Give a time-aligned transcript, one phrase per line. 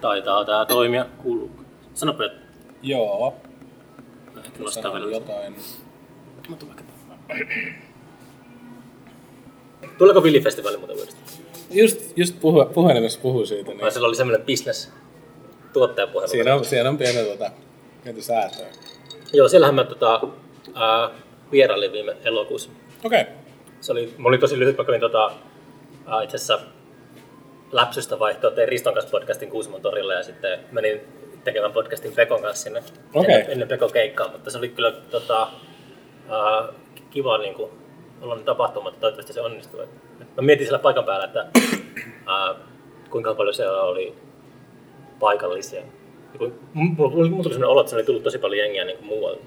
[0.00, 1.06] Taitaa tää toimia.
[1.22, 1.50] Kuuluu.
[1.94, 2.38] Sanopä, että
[2.82, 3.34] Joo.
[4.36, 5.16] ehkä nostaa Sanon vielä.
[5.16, 5.56] jotain.
[6.48, 6.84] Mä tuun vaikka.
[9.98, 11.24] Tuleeko Villifestivaali muuten uudestaan?
[11.70, 14.92] Just, just puhu, puhelimessa puhui siitä, niin Vai sillä oli semmoinen business
[15.72, 16.28] tuottajapuhelu?
[16.28, 17.50] siinä on, siinä on pieni, tota,
[18.04, 18.66] pieni säätöä.
[19.32, 20.20] Joo, siellähän mä tota,
[20.74, 21.10] ää,
[21.52, 22.70] vierailin viime elokuussa.
[23.04, 23.20] Okei.
[23.20, 23.34] Okay.
[23.80, 25.32] Se oli, mulla oli tosi lyhyt, mä kävin tota,
[26.06, 26.60] ää, itse asiassa
[27.72, 31.00] läpsystä vaihtoa, tein Riston kanssa podcastin Kuusimon torilla ja sitten menin
[31.44, 32.82] tekemään podcastin Pekon kanssa sinne
[33.14, 33.34] Okei.
[33.34, 35.48] ennen, ennen Pekon keikkaa, mutta se oli kyllä tota,
[36.28, 36.68] ää,
[37.10, 37.70] kiva niin kuin,
[38.20, 39.80] olla tapahtuma, että toivottavasti se onnistuu.
[39.80, 39.88] Et
[40.36, 41.46] Mä mietin siellä paikan päällä, että
[42.26, 42.54] ää,
[43.10, 44.14] kuinka paljon siellä oli
[45.20, 45.82] paikallisia.
[46.38, 49.08] Kun- Mulla tuli tuli sellainen olo, että siellä oli tullut tosi paljon jengiä niin kuin
[49.08, 49.40] muualta.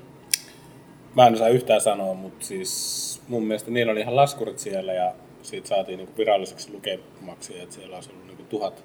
[1.15, 5.11] Mä en osaa yhtään sanoa, mutta siis mun mielestä niillä oli ihan laskurit siellä ja
[5.41, 8.83] siitä saatiin niinku viralliseksi lukemaksi, että siellä olisi ollut niinku tuhat,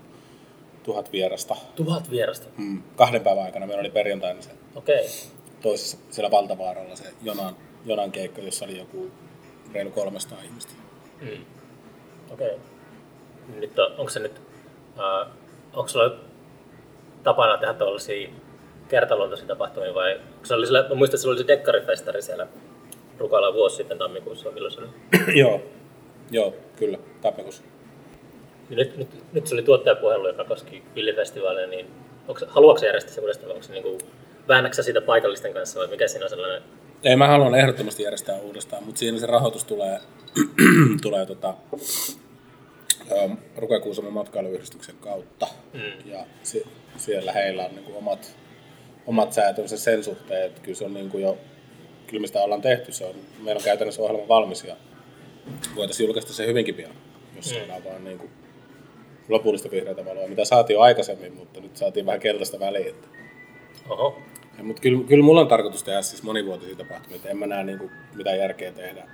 [0.83, 1.57] tuhat vierasta.
[1.77, 2.47] Tuhat vierasta.
[2.57, 2.83] Mm.
[2.97, 5.07] Kahden päivän aikana meillä oli perjantaina se Okei.
[5.63, 9.11] toisessa siellä Valtavaaralla se jonan, jonan keikka, jossa oli joku
[9.73, 10.73] reilu 300 ihmistä.
[11.21, 11.45] Mm.
[12.31, 12.47] Okei.
[12.47, 12.59] Okay.
[13.61, 14.41] Nyt on, onko se nyt,
[14.99, 15.33] äh,
[15.73, 16.17] onko sulla
[17.23, 18.29] tapana tehdä tällaisia
[18.89, 22.47] kertaluontoisia tapahtumia vai, onko se oli sillä, mä muistan, että se oli se dekkarifestari siellä
[23.19, 24.89] Rukalla vuosi sitten tammikuussa, milloin se oli.
[25.41, 25.61] joo,
[26.31, 27.63] joo, kyllä, tammikuussa.
[28.71, 31.87] Nyt, nyt, nyt se oli tuottajapuhelu, joka koski Villifestivaalia, niin
[32.29, 33.99] onko, haluatko järjestää se uudestaan onko se niin kuin,
[34.49, 36.63] väännäksä siitä paikallisten kanssa vai mikä siinä on sellainen?
[37.05, 39.99] Ei, mä haluan ehdottomasti järjestää uudestaan, mutta siinä se rahoitus tulee,
[41.03, 41.55] tulee tota,
[43.13, 45.47] ähm, Rukakuusamon matkailuyhdistyksen kautta.
[45.73, 46.11] Mm.
[46.11, 46.63] Ja se,
[46.97, 48.37] siellä heillä on niin kuin omat,
[49.07, 51.39] omat säätönsä sen suhteen, että kyllä se on niin kuin jo,
[52.07, 54.77] kyllä me sitä ollaan tehty, se on, meillä on käytännössä ohjelma valmis ja
[55.77, 56.93] voitaisiin julkaista se hyvinkin pian,
[57.37, 57.59] jos Mm.
[57.59, 58.31] saadaan vaan niin kuin
[59.29, 62.89] lopullista vihreätä valoa, mitä saatiin jo aikaisemmin, mutta nyt saatiin vähän keltaista väliä.
[62.89, 63.09] Että
[63.89, 64.19] Oho.
[64.59, 67.65] ja, mutta kyllä, kyllä mulla on tarkoitus tehdä siis monivuotisia tapahtumia, että en mä näe
[67.65, 69.09] niin kuin, mitään järkeä tehdä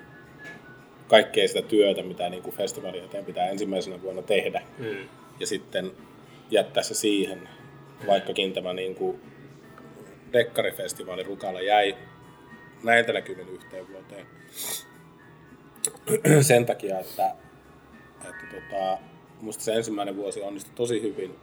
[1.08, 4.62] kaikkea sitä työtä, mitä niin kuin festivaalin eteen pitää ensimmäisenä vuonna tehdä.
[4.78, 5.08] Mm.
[5.40, 5.92] Ja sitten
[6.50, 7.48] jättää se siihen,
[8.06, 9.20] vaikkakin tämä niin kuin
[10.32, 11.96] dekkarifestivaali Rukalla jäi
[12.84, 14.26] näiltä näkymin yhteen vuoteen.
[16.40, 17.34] Sen takia, että,
[18.28, 18.98] että tota,
[19.40, 21.36] musta se ensimmäinen vuosi onnistui tosi hyvin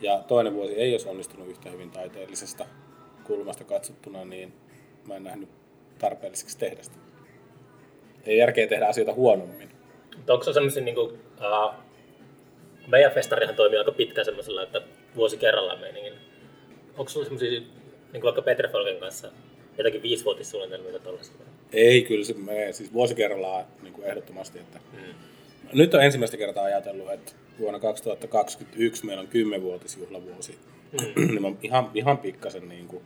[0.00, 2.66] ja toinen vuosi ei olisi onnistunut yhtä hyvin taiteellisesta
[3.24, 4.52] kulmasta katsottuna, niin
[5.06, 5.48] mä en nähnyt
[5.98, 6.96] tarpeelliseksi tehdä sitä.
[8.26, 9.70] Ei järkeä tehdä asioita huonommin.
[10.16, 11.74] Mutta onko se semmoisia, niin kuin, uh,
[12.86, 14.82] meidän festarihan toimii aika pitkään semmoisella, että
[15.16, 16.14] vuosi kerrallaan meiningin.
[16.98, 17.66] Onko sulla semmoisia, niin
[18.12, 19.32] kuin vaikka Petre Folken kanssa,
[19.80, 21.34] jotakin viisivuotissuunnitelmia tuollaisia?
[21.72, 24.58] Ei, kyllä se menee siis vuosi kerrallaan niin kuin ehdottomasti.
[24.58, 25.78] Että Mm.
[25.78, 30.58] Nyt on ensimmäistä kertaa ajatellut, että vuonna 2021 meillä on 10-vuotisjuhlavuosi.
[30.92, 31.06] Mm.
[31.28, 33.02] niin mä oon ihan, ihan pikkasen niin kuin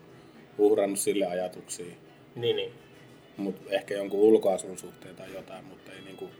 [0.58, 1.94] uhrannut sille ajatuksia.
[2.34, 2.72] Niin, niin.
[3.36, 6.30] Mutta ehkä jonkun ulkoasun suhteen tai jotain, mutta ei niin kuin,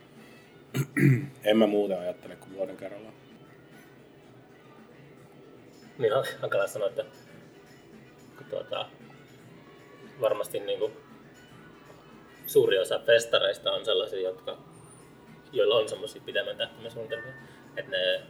[1.43, 3.13] en mä muuten ajattele kuin vuoden kerrallaan.
[5.97, 7.05] Niin on hankala sanoa, että
[8.37, 8.89] kun tuota,
[10.21, 10.93] varmasti niin kuin,
[12.45, 14.57] suuri osa festareista on sellaisia, jotka,
[15.51, 17.33] joilla on semmoisia pidemmän tähtäimen suunnitelmia.
[17.77, 18.21] Että ne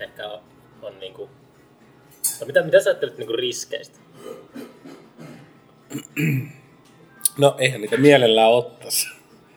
[0.00, 0.40] ehkä on,
[0.82, 1.30] on niin kuin,
[2.40, 3.98] no mitä, mitä sä ajattelet niin kuin riskeistä?
[7.38, 9.08] No eihän niitä mielellään ottaisi.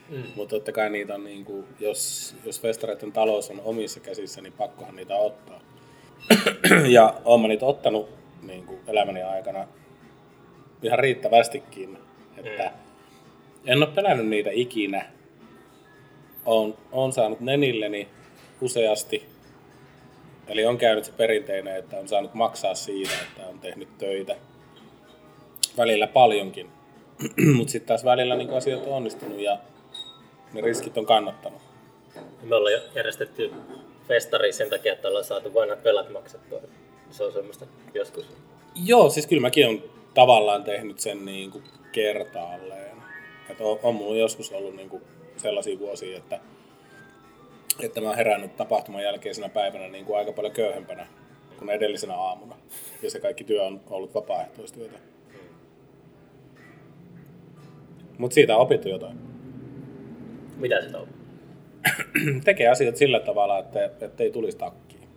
[0.10, 0.24] Mm.
[0.36, 4.54] Mutta totta kai niitä on, niin kuin, jos, jos festareiden talous on omissa käsissä, niin
[4.54, 5.62] pakkohan niitä ottaa.
[6.96, 8.10] ja oon mä niitä ottanut
[8.42, 9.68] niin kuin elämäni aikana
[10.84, 11.98] ihan riittävästikin.
[12.38, 13.72] Että Mm.
[13.72, 15.06] en ole pelännyt niitä ikinä.
[16.46, 18.08] Oon, oon saanut nenilleni
[18.62, 19.26] useasti.
[20.48, 24.36] Eli on käynyt se perinteinen, että on saanut maksaa siitä, että on tehnyt töitä.
[25.78, 26.70] Välillä paljonkin.
[27.58, 29.58] Mutta sitten taas välillä niin asiat on onnistunut ja
[30.54, 31.62] ne riskit on kannattanut.
[32.44, 33.52] Me ollaan jo järjestetty
[34.08, 36.60] festari sen takia, että ollaan saatu vanhat velat maksettua.
[37.10, 38.26] Se on semmoista joskus.
[38.86, 39.84] Joo, siis kyllä mäkin on
[40.18, 42.98] tavallaan tehnyt sen niin kuin kertaalleen.
[43.50, 45.04] Et on, on mulla joskus ollut niin kuin
[45.36, 46.40] sellaisia vuosia, että,
[47.84, 51.08] että mä oon herännyt tapahtuman jälkeisenä päivänä niin kuin aika paljon köyhempänä
[51.60, 52.56] kuin edellisenä aamuna.
[53.02, 55.00] Ja se kaikki työ on ollut vapaaehtoistyötä.
[58.18, 59.18] Mutta siitä on opittu jotain.
[60.56, 61.08] Mitä sitä on?
[62.46, 65.10] Tekee asiat sillä tavalla, että, että ei tulisi takkiin.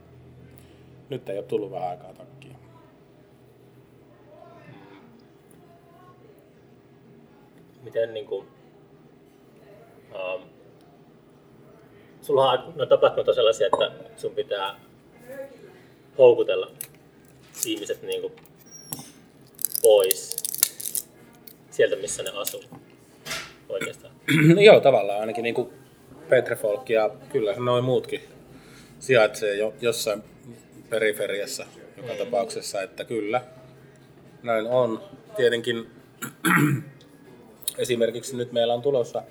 [1.09, 2.30] Nyt ei ole tullut vähän aikaa takkiin.
[7.83, 8.47] Miten niin kuin,
[10.15, 10.43] um,
[12.23, 14.81] sulla on no, tapahtumat on sellaisia, että sun pitää
[16.19, 16.71] houkutella
[17.67, 18.33] ihmiset niinku
[19.83, 20.37] pois
[21.71, 22.65] sieltä, missä ne asuu
[23.69, 24.15] oikeastaan.
[24.55, 25.73] No joo, tavallaan ainakin niin kuin
[26.29, 28.21] Petrefolk ja kyllä noin muutkin
[28.99, 30.23] sijaitsee jo, jossain
[30.91, 31.67] periferiassa
[31.97, 33.43] joka tapauksessa, että kyllä
[34.43, 35.03] näin on.
[35.37, 35.91] Tietenkin
[37.81, 39.23] esimerkiksi nyt meillä on tulossa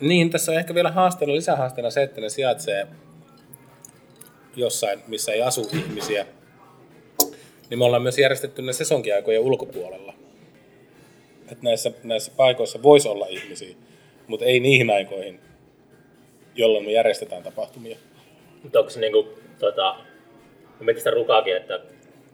[0.00, 2.86] niin, tässä on ehkä vielä haasteena, lisähaasteena se, että ne sijaitsee
[4.56, 6.26] jossain, missä ei asu ihmisiä.
[7.70, 10.14] Niin me ollaan myös järjestetty ne sesonkiaikojen ulkopuolella.
[11.42, 13.76] Että näissä, näissä paikoissa voisi olla ihmisiä,
[14.26, 15.40] mutta ei niihin aikoihin,
[16.54, 17.96] jolloin me järjestetään tapahtumia.
[18.62, 19.96] Mutta onko se niinku, tota,
[20.80, 21.80] mä mietin sitä rukaakin, että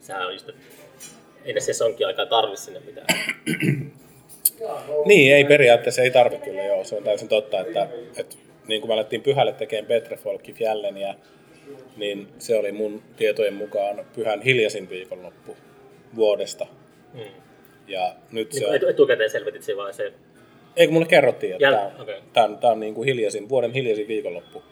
[0.01, 0.63] sehän on just, että
[1.45, 3.07] ei ne sesonkiaikaa tarvi sinne mitään.
[5.05, 6.85] Niin, ei periaatteessa, ei tarvitse kyllä joo.
[6.85, 8.37] Se on täysin totta, että, että
[8.69, 11.15] niin kuin me alettiin pyhälle tekemään Petrefolkki Fjälleniä,
[11.97, 15.57] niin se oli mun tietojen mukaan pyhän hiljaisin viikonloppu
[16.17, 16.67] vuodesta.
[17.15, 17.21] Mm.
[17.87, 20.13] Ja nyt Niin se on, etu- etukäteen selvitit se vai se?
[20.77, 24.09] ei kun mulle kerrottiin, että Jäl- tämä on, tää on, niin kuin hiljaisin, vuoden hiljaisin
[24.09, 24.63] viikonloppu.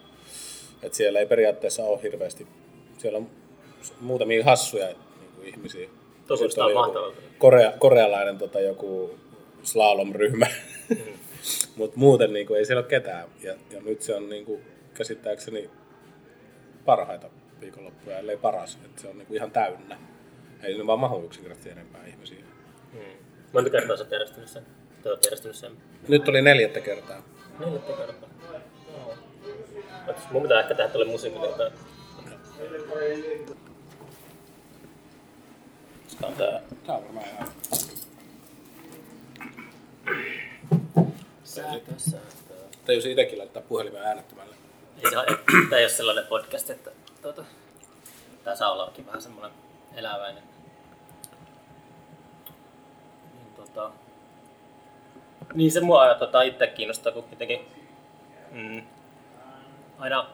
[0.83, 2.47] Että siellä ei periaatteessa ole hirveästi,
[2.97, 3.29] siellä on
[4.01, 4.97] muutamia hassuja niin
[5.35, 5.89] kuin ihmisiä.
[6.27, 7.17] Tosi Sitten oli joku mahtavalta.
[7.37, 9.19] Korea, korealainen tota, joku
[9.63, 10.47] slalom-ryhmä.
[10.89, 11.13] Mm.
[11.75, 13.27] Mutta muuten niin kuin, ei siellä ole ketään.
[13.41, 14.61] Ja, ja nyt se on niin kuin,
[14.93, 15.69] käsittääkseni
[16.85, 17.29] parhaita
[17.61, 18.79] viikonloppuja, ellei paras.
[18.85, 19.97] Et se on niin kuin, ihan täynnä.
[20.63, 22.43] Ei sinne vaan mahu yksinkertaisesti enempää ihmisiä.
[22.93, 22.99] Mm.
[23.53, 24.63] Monta kertaa sä oot järjestänyt sen?
[25.05, 25.71] Oot järjestänyt sen?
[26.07, 27.23] Nyt oli neljättä kertaa.
[27.59, 28.29] Neljättä kertaa.
[30.07, 31.73] Ootas, Mun pitää ehkä tehdä tuolle musiikille jotain.
[36.03, 37.47] Koska on tää Tää on varmaan ihan...
[41.53, 42.53] säätö, säätö.
[42.85, 44.55] Täysin itsekin laittaa puhelimen äänettömälle.
[45.03, 45.15] Ei se,
[45.69, 46.91] tämä ei ole sellainen podcast, että
[47.21, 47.45] tuota,
[48.43, 49.51] tämä saa ollakin vähän semmoinen
[49.95, 50.43] eläväinen.
[53.33, 53.91] Niin, tota,
[55.53, 57.67] niin se mua tota, itse kiinnostaa, kun jotenkin
[58.51, 58.81] mm,
[59.99, 60.27] aina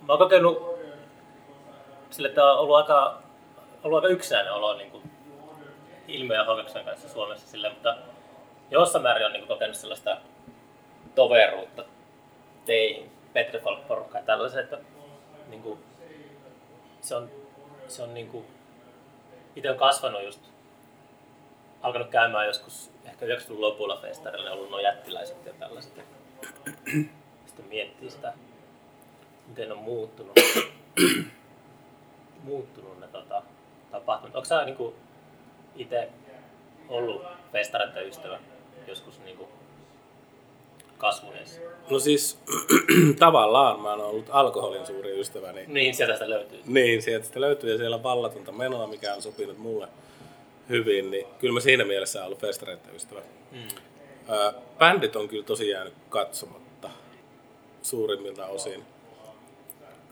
[0.00, 0.78] mä oon kokenut
[2.10, 3.22] sille, että on ollut aika,
[3.84, 5.10] ollut aika yksinäinen olo niin kuin
[6.08, 7.96] ilmiö ja Hokeksen kanssa Suomessa sille, mutta
[8.70, 10.16] jossain määrin on niin kuin, kokenut sellaista
[11.14, 11.84] toveruutta
[12.66, 14.78] teihin, Petri Folk porukka ja tällaiset, että
[15.48, 15.78] niin kuin,
[17.00, 17.30] se on,
[17.88, 18.46] se on niin kuin,
[19.56, 20.40] itse on kasvanut just,
[21.82, 25.96] alkanut käymään joskus ehkä 90-luvun lopulla festarilla, ollut nuo jättiläiset ja tällaiset.
[25.96, 26.02] Ja
[27.46, 28.32] sitten miettii sitä,
[29.48, 30.38] miten on muuttunut,
[32.42, 33.42] muuttunut ne tota,
[33.90, 34.36] tapahtumat.
[34.36, 34.94] Onko sä niin
[35.76, 36.10] itse
[36.88, 37.22] ollut
[37.52, 38.38] festareiden ystävä
[38.86, 39.48] joskus niin kuin,
[40.98, 41.60] kasvuneessa?
[41.90, 42.38] No siis
[43.18, 45.64] tavallaan mä oon ollut alkoholin suuri ystäväni.
[45.66, 46.60] Niin, sieltä sitä löytyy.
[46.66, 49.88] Niin, sieltä sitä löytyy ja siellä on vallatonta menoa, mikä on sopinut mulle
[50.68, 53.20] hyvin, niin kyllä mä siinä mielessä oon ollut festareiden ystävä.
[53.52, 53.58] Mm.
[54.28, 56.90] Ää, bändit on kyllä tosi jäänyt katsomatta
[57.82, 58.84] suurimmilta osin.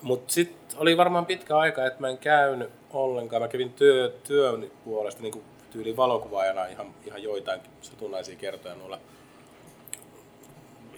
[0.02, 3.42] Mutta sitten oli varmaan pitkä aika, että mä en käynyt ollenkaan.
[3.42, 8.98] Mä kävin työ, työn puolesta niin tyyli valokuvaajana ihan, ihan joitain satunnaisia kertoja noilla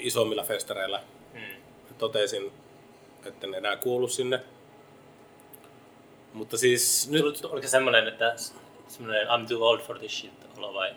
[0.07, 1.01] isommilla festareilla.
[1.35, 1.41] Mm.
[1.99, 2.53] Totesin,
[3.25, 4.41] että en enää kuulu sinne.
[6.33, 7.25] Mutta siis nyt...
[7.25, 7.45] Nyt...
[7.45, 8.35] Oliko se semmoinen, että
[8.89, 10.95] semmoinen I'm too old for this shit olo vai?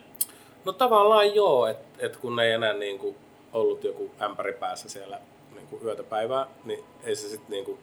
[0.64, 3.16] No tavallaan joo, että et kun ei enää niinku
[3.52, 5.20] ollut joku ämpäri päässä siellä
[5.54, 7.78] niinku yötä päivää, niin ei se sitten niinku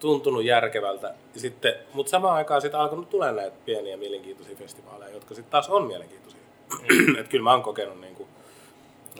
[0.00, 1.14] tuntunut järkevältä.
[1.34, 5.68] Ja sitten, mutta samaan aikaan sitten alkanut tulla näitä pieniä mielenkiintoisia festivaaleja, jotka sitten taas
[5.68, 6.40] on mielenkiintoisia.
[7.20, 8.28] Et kyllä mä oon kokenut niinku,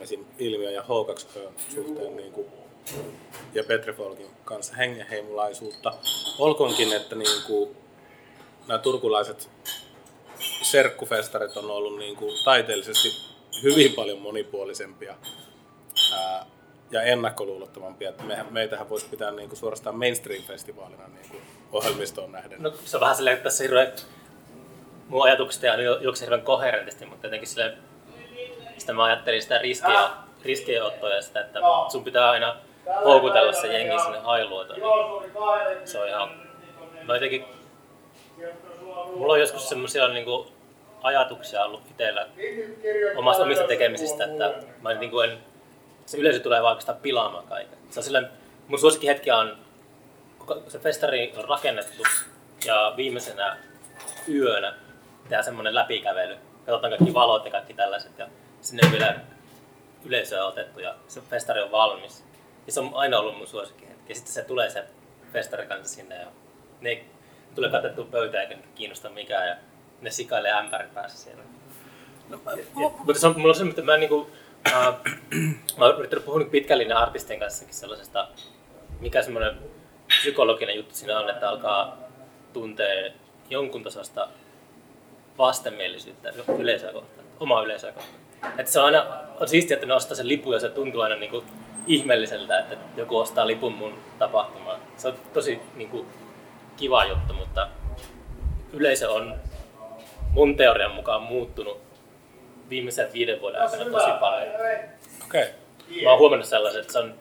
[0.01, 0.25] esim.
[0.39, 1.39] Ilmiö ja H2
[1.75, 2.47] suhteen niinku,
[3.53, 5.93] ja Petrefolkin kanssa hengenheimulaisuutta.
[6.39, 7.75] Olkoonkin, että niinku,
[8.67, 9.49] nämä turkulaiset
[10.61, 13.09] serkkufestarit on ollut niin kuin taiteellisesti
[13.63, 15.15] hyvin paljon monipuolisempia
[16.13, 16.45] ää,
[16.91, 18.09] ja ennakkoluulottomampia.
[18.09, 22.63] Että mehän, meitähän voisi pitää niin kuin suorastaan mainstream-festivaalina niin kuin ohjelmistoon nähden.
[22.63, 23.93] No se on vähän silleen, että tässä hirveän,
[25.07, 25.69] mun ajatukset ei
[26.01, 27.77] juokse hirveän koherentisti, mutta jotenkin silleen,
[28.87, 30.09] sitä mä ajattelin sitä riskiä,
[30.43, 31.59] riskienottoa ja sitä, että
[31.91, 32.55] sun pitää aina
[33.05, 34.73] houkutella se jengi sinne hailuota.
[34.73, 34.85] Niin
[35.85, 36.29] se on ihan,
[37.03, 37.45] mä jotenkin,
[39.15, 40.47] mulla on joskus semmoisia niinku
[41.03, 42.27] ajatuksia ollut itsellä
[43.15, 45.37] omasta omista tekemisistä, että mä niin kuin en,
[46.05, 47.77] se yleisö tulee oikeastaan pilaamaan kaiken.
[47.89, 48.29] Se on silleen,
[48.67, 49.57] mun suosikkihetki on,
[50.45, 52.03] kun se festari on rakennettu
[52.65, 53.57] ja viimeisenä
[54.29, 54.73] yönä
[55.23, 56.37] tehdään semmoinen läpikävely.
[56.65, 58.27] Katsotaan kaikki valot ja kaikki tällaiset ja
[58.67, 59.19] sinne on vielä
[60.05, 62.23] yleisöä otettu ja se festari on valmis.
[62.67, 64.11] Ja se on aina ollut mun suosikkihetki.
[64.11, 64.85] Ja sitten se tulee se
[65.33, 66.27] festari kanssa sinne ja
[66.81, 67.05] ne ei
[67.55, 69.55] tule katettua pöytään eikä kiinnosta mikään ja
[70.01, 71.43] ne sikailee ämpärin päässä siellä.
[72.29, 74.29] No, Ja, mutta se on, mulla on semmoinen, että mä, niinku,
[74.67, 74.95] äh,
[75.77, 78.27] mä oon yrittänyt puhua niinku pitkän linjan artistien kanssakin sellaisesta,
[78.99, 79.57] mikä semmoinen
[80.07, 81.97] psykologinen juttu siinä on, että alkaa
[82.53, 83.11] tuntea
[83.49, 84.27] jonkun tasosta
[85.37, 88.26] vastenmielisyyttä yleisöä kohtaan, omaa yleisöä kohtaan.
[88.57, 89.05] Että se on aina
[89.39, 91.43] on siistiä, että ne ostaa sen lipun ja se tuntuu aina niinku
[91.87, 94.79] ihmeelliseltä, että joku ostaa lipun mun tapahtumaan.
[94.97, 96.05] Se on tosi niinku
[96.77, 97.67] kiva juttu, mutta
[98.73, 99.35] yleisö on
[100.31, 101.81] mun teorian mukaan muuttunut
[102.69, 104.53] viimeisen viiden vuoden aikana tosi paljon.
[105.25, 105.43] Okei.
[105.43, 106.03] Okay.
[106.03, 107.15] Mä oon huomannut sellaisen, että se on,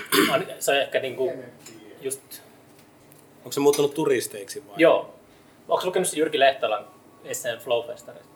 [0.58, 1.32] se on ehkä niinku
[2.00, 2.20] just,
[3.38, 4.74] Onko se muuttunut turisteiksi vai?
[4.78, 5.14] joo.
[5.68, 6.86] Onko lukenut se Jyrki Lehtolan
[7.24, 8.32] esseen Flow Festarista?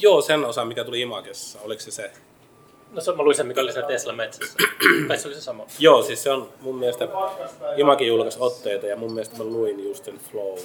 [0.00, 1.58] Joo, sen osa, mikä tuli Imagessa.
[1.62, 2.10] Oliko se se?
[2.92, 4.58] No se, mä luin sen, mikä oli siellä Tesla Metsässä.
[5.08, 5.66] Tai se oli se sama.
[5.78, 7.08] Joo, siis se on mun mielestä,
[7.76, 10.58] Imakin julkaisi otteita ja mun mielestä mä luin just sen flow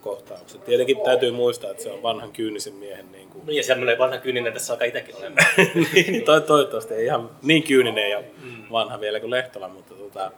[0.00, 0.64] kohtaukset.
[0.64, 4.18] Tietenkin täytyy muistaa, että se on vanhan kyynisen miehen niin kuin, No ja semmoinen vanha
[4.18, 5.46] kyyninen tässä alkaa itsekin olemaan.
[5.94, 8.22] niin, toi, toivottavasti ei ihan niin kyyninen ja
[8.72, 10.30] vanha vielä kuin Lehtola, mutta tota,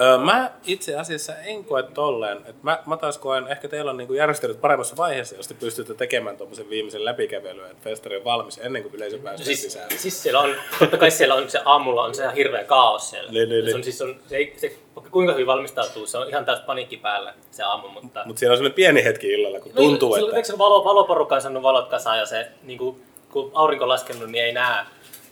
[0.00, 3.96] öö, mä itse asiassa en koe tolleen, että mä, mä taas koen, ehkä teillä on
[3.96, 8.60] niinku järjestelyt paremmassa vaiheessa, jos te pystytte tekemään tuommoisen viimeisen läpikävelyn, että festari on valmis
[8.62, 9.90] ennen kuin yleisö pääsee siis, sisään.
[9.96, 13.32] siis siellä on, totta kai siellä on se aamulla on se ihan hirveä kaos siellä.
[13.32, 13.84] Niin, niin, se on, niin.
[13.84, 17.34] siis on, se, ei, se, vaikka kuinka hyvin valmistautuu, se on ihan täys paniikki päällä
[17.50, 18.22] se aamu, mutta...
[18.26, 20.52] Mutta siellä on sellainen pieni hetki illalla, kun tuntuu, no, silloin, että...
[20.52, 24.30] Se valo, valoporukka on saanut valot kasaan ja se, niin kuin, kun aurinko on laskenut,
[24.30, 24.84] niin ei näe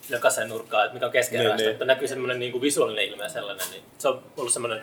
[0.09, 1.73] jokaisen nurkkaan, että mikä on keskeneräistä, Niin, niin, niin.
[1.73, 4.81] että näkyy semmoinen niin kuin visuaalinen ilme sellainen, niin se on ollut semmoinen,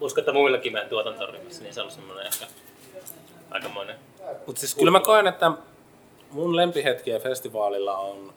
[0.00, 2.46] uskon, että muillakin meidän tuotantoryhmissä, niin se on ollut semmoinen ehkä
[3.50, 3.96] aikamoinen.
[4.46, 5.52] Mutta siis kyllä mä koen, että
[6.30, 8.32] mun lempihetkiä festivaalilla on,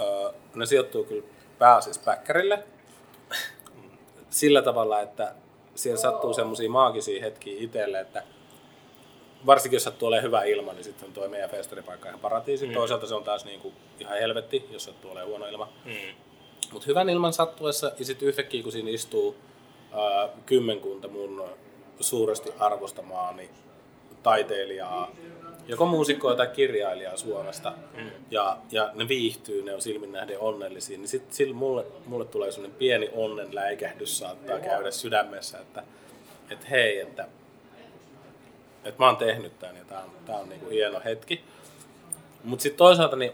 [0.00, 1.22] öö, ne sijoittuu kyllä
[1.58, 2.64] pääasiassa päkkärille.
[4.30, 5.32] Sillä tavalla, että
[5.74, 8.22] siellä sattuu semmoisia maagisia hetkiä itselle, että
[9.46, 12.66] varsinkin jos sattuu olemaan hyvä ilma, niin sitten tuo meidän festaripaikka ihan paratiisi.
[12.66, 12.72] Mm.
[12.72, 15.68] Toisaalta se on taas niinku ihan helvetti, jos sattuu olemaan huono ilma.
[15.84, 16.14] Mm.
[16.72, 19.36] Mutta hyvän ilman sattuessa ja sitten yhtäkkiä kun siinä istuu
[19.92, 21.44] ää, kymmenkunta mun
[22.00, 23.50] suuresti arvostamaani
[24.22, 25.10] taiteilijaa,
[25.68, 28.10] joko muusikkoa tai kirjailijaa Suomesta, mm.
[28.30, 32.52] ja, ja ne viihtyy, ne on silmin nähden onnellisia, niin sitten sillä mulle, mulle tulee
[32.52, 35.82] sellainen pieni onnen läikähdys saattaa käydä sydämessä, että,
[36.50, 37.28] että hei, että,
[38.84, 41.44] että mä oon tehnyt tämän ja tää on, tää on niinku hieno hetki.
[42.44, 43.32] Mutta sitten toisaalta niin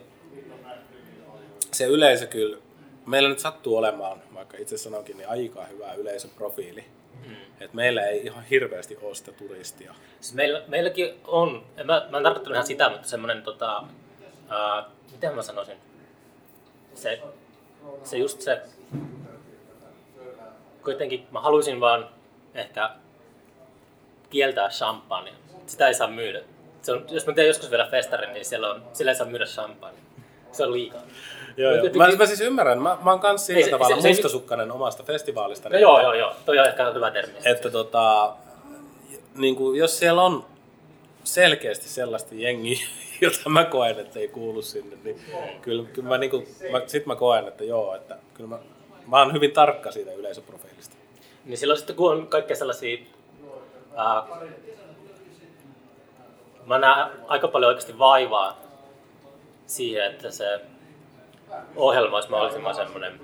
[1.73, 2.59] se yleisö kyllä,
[3.07, 6.85] meillä nyt sattuu olemaan, vaikka itse sanoinkin, niin aika hyvä yleisöprofiili.
[7.27, 7.37] Mm.
[7.61, 9.95] Et meillä ei ihan hirveästi ole sitä turistia.
[10.21, 13.83] Siis meillä, meilläkin on, mä, mä en tarkoittanut ihan sitä, mutta semmoinen, tota,
[14.49, 15.77] ää, miten mä sanoisin,
[16.95, 17.23] se,
[18.05, 18.63] se just se,
[20.85, 22.09] kuitenkin mä haluaisin vaan
[22.55, 22.91] ehkä
[24.37, 25.33] kieltää champagne.
[25.67, 26.41] Sitä ei saa myydä.
[26.83, 29.45] Se on, jos mä teen joskus vielä festarin, niin siellä, on, siellä ei saa myydä
[29.45, 29.99] champagne.
[30.53, 31.03] Se on liikaa.
[31.57, 31.85] Joo, joo.
[31.95, 34.73] Mä, mä, siis ymmärrän, mä, mä oon kans sillä Ei se- tavalla se- se- mustasukkainen
[34.73, 35.69] omasta festivaalista.
[35.69, 36.33] No joo, joo, joo.
[36.47, 37.33] Toi on ehkä hyvä termi.
[37.45, 38.33] Että tota,
[39.35, 40.45] niin kuin, jos siellä on
[41.25, 42.79] selkeästi sellaista jengiä,
[43.21, 45.21] jota mä koen, että ei kuulu sinne, niin
[45.63, 48.59] kyllä, kyllä mä, niin kuin, mä, sit mä koen, että joo, että kyllä mä,
[49.07, 50.97] mä oon hyvin tarkka siitä yleisöprofiilista.
[51.45, 52.99] Niin silloin sitten kun on kaikkea sellaisia...
[53.97, 54.23] Ää,
[56.67, 58.57] mä näen aika paljon oikeasti vaivaa
[59.67, 60.61] siihen, että se
[61.77, 63.21] ohjelma olisi mahdollisimman semmoinen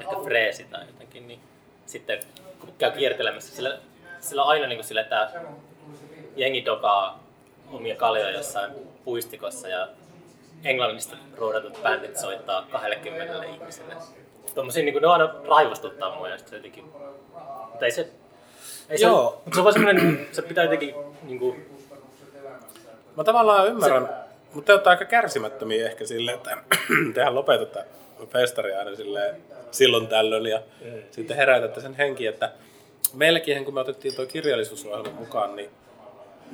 [0.00, 1.40] ehkä freesi tai jotenkin, niin
[1.86, 2.20] sitten
[2.60, 3.78] kun käy kiertelemässä, sillä,
[4.20, 5.30] sillä aina niin kuin sille, että
[6.36, 7.22] jengi dokaa
[7.72, 8.72] omia kaljoja jossain
[9.04, 9.88] puistikossa ja
[10.64, 13.96] englannista ruudatut bändit soittaa 20 ihmiselle.
[14.54, 16.84] Tommosia niin kuin, ne aina raivostuttaa mua ja sitten jotenkin...
[17.70, 18.10] Mutta ei se...
[18.88, 19.42] Ei se, Joo.
[19.44, 21.66] mutta se on vaan semmoinen, se pitää jotenkin niin kuin,
[23.18, 24.08] Mä tavallaan ymmärrän,
[24.54, 26.58] mutta te olette aika kärsimättömiä ehkä sille, että
[27.14, 27.84] tehän lopetatte
[28.26, 29.36] festaria aina silleen,
[29.70, 31.02] silloin tällöin ja mm.
[31.10, 32.52] sitten herätätte sen henki, että
[33.14, 35.70] meilläkin kun me otettiin tuo kirjallisuusohjelma mukaan, niin,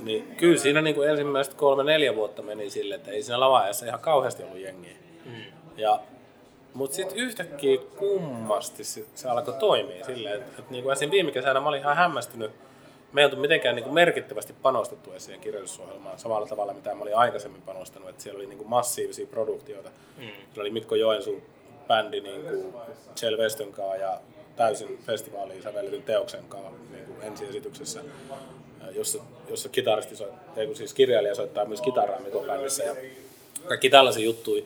[0.02, 4.00] niin kyllä siinä niin kuin ensimmäiset kolme-neljä vuotta meni sille, että ei siinä lava-ajassa ihan
[4.00, 4.96] kauheasti ollut jengiä.
[5.24, 5.32] Mm.
[5.76, 6.00] Ja,
[6.74, 11.10] mutta sitten yhtäkkiä kummasti se, se alkoi toimia silleen, että, että niin kuin esim.
[11.10, 12.50] viime kesänä mä olin ihan hämmästynyt,
[13.12, 17.16] me ei oltu mitenkään niin kuin merkittävästi panostettu siihen kirjallisuusohjelmaan samalla tavalla, mitä mä olin
[17.16, 18.08] aikaisemmin panostanut.
[18.08, 19.88] Että siellä oli niin kuin massiivisia produktioita.
[19.88, 20.22] Mm.
[20.24, 21.42] Siellä oli Mikko Joensuun
[21.88, 22.74] bändi niin kuin
[23.20, 24.20] Kjell Westön kanssa ja
[24.56, 28.00] täysin festivaaliin sävelletyn teoksen kanssa niin kuin ensiesityksessä,
[28.90, 32.96] jossa, jossa kitaristi soit, ei kun siis kirjailija soittaa myös kitaraa Mikon bändissä ja
[33.68, 34.64] kaikki tällaisia juttuja.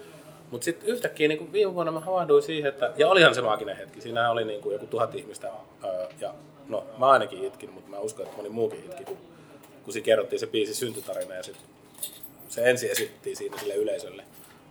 [0.50, 4.00] Mutta sitten yhtäkkiä niin viime vuonna mä havahduin siihen, että, ja olihan se maaginen hetki,
[4.00, 5.50] siinä oli niin kuin joku tuhat ihmistä,
[6.21, 6.35] ja
[6.69, 9.17] no mä ainakin itkin, mutta mä uskon, että moni muukin itki, kun,
[9.85, 11.64] kun siinä kerrottiin se biisi syntytarina ja sitten
[12.49, 14.25] se ensin esittiin siinä sille yleisölle.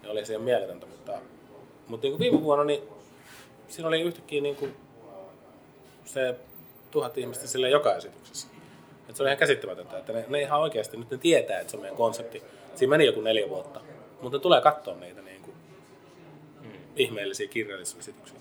[0.03, 1.12] Ja oli siihen mieletöntä, mutta,
[1.88, 2.84] mutta niin kuin viime vuonna niin
[3.67, 4.75] siinä oli yhtäkkiä niin kuin
[6.05, 6.36] se
[6.91, 8.48] tuhat ihmistä sille joka esityksessä.
[9.10, 11.77] Et se oli ihan käsittämätöntä, että ne, ne ihan oikeasti nyt ne tietää, että se
[11.77, 12.43] on meidän konsepti.
[12.75, 13.81] Siinä meni joku neljä vuotta,
[14.22, 15.47] mutta ne tulee katsoa niitä niin kuin.
[16.98, 18.39] Ihmeellisiä kirjallisuusesityksiä.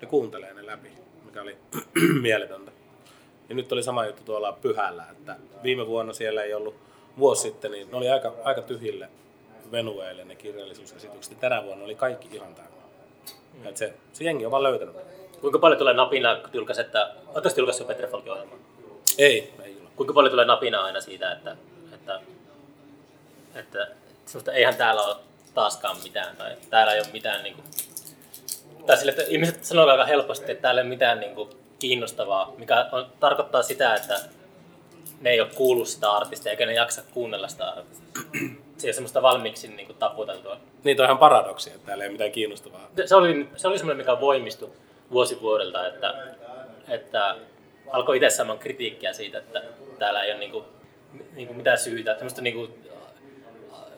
[0.00, 0.88] Ne kuuntelee ne läpi,
[1.24, 1.56] mikä oli
[2.22, 2.72] mieletöntä.
[3.48, 6.74] Ja nyt oli sama juttu tuolla Pyhällä, että viime vuonna siellä ei ollut
[7.18, 9.08] vuosi sitten, niin ne oli aika, aika tyhjille
[9.72, 11.32] venueille ne kirjallisuusesitykset.
[11.32, 12.72] Ja tänä vuonna oli kaikki ihan täynnä.
[13.58, 13.66] Mm.
[13.66, 14.96] Et se, se jengi on vaan löytänyt.
[15.40, 17.14] Kuinka paljon tulee napinaa, kun julkaiset, että...
[17.26, 18.58] Oletko julkaissut Petri Folkin ohjelmaa?
[19.18, 19.88] Ei, ei ole.
[19.96, 21.56] Kuinka paljon tulee napinaa aina siitä, että,
[21.94, 22.20] että,
[23.54, 23.88] että
[24.38, 25.16] että eihän täällä ole
[25.54, 27.64] taaskaan mitään, tai täällä ei ole mitään niin kuin,
[28.86, 32.52] tai sille, että ihmiset sanoo aika helposti, että täällä ei ole mitään niin kuin, kiinnostavaa,
[32.58, 34.20] mikä on, tarkoittaa sitä, että
[35.20, 38.22] ne ei ole kuullut sitä artistia, eikä ne jaksa kuunnella sitä artistia.
[38.78, 40.56] Se ei semmoista valmiiksi niin kuin, taputeltua.
[40.84, 42.90] Niin, toi on ihan paradoksi, että täällä ei ole mitään kiinnostavaa.
[43.04, 44.70] Se oli, se oli semmoinen, mikä voimistui
[45.10, 46.14] vuosi vuodelta, että,
[46.88, 47.36] että
[47.90, 49.62] alkoi itse saamaan kritiikkiä siitä, että
[49.98, 50.64] täällä ei ole niin kuin,
[51.32, 52.74] niin kuin mitään syytä, semmoista niin kuin,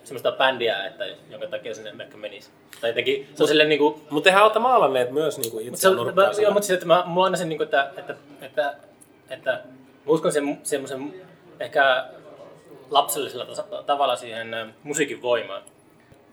[0.05, 2.51] semmoista bändiä, että jonka takia sinne ehkä menisi.
[2.81, 4.03] Tai jotenkin, se on silleen niinku...
[4.11, 6.05] Mutta tehän olette maalanneet myös niinku itse se, Joo,
[6.53, 8.75] mutta siis, että mä, mulla aina se, niinku, että, että, että,
[9.31, 11.15] että mä uskon sen, semmoisen
[11.61, 12.05] ehkä
[12.91, 13.47] lapsellisella
[13.87, 15.63] tavalla siihen musiikin voimaan.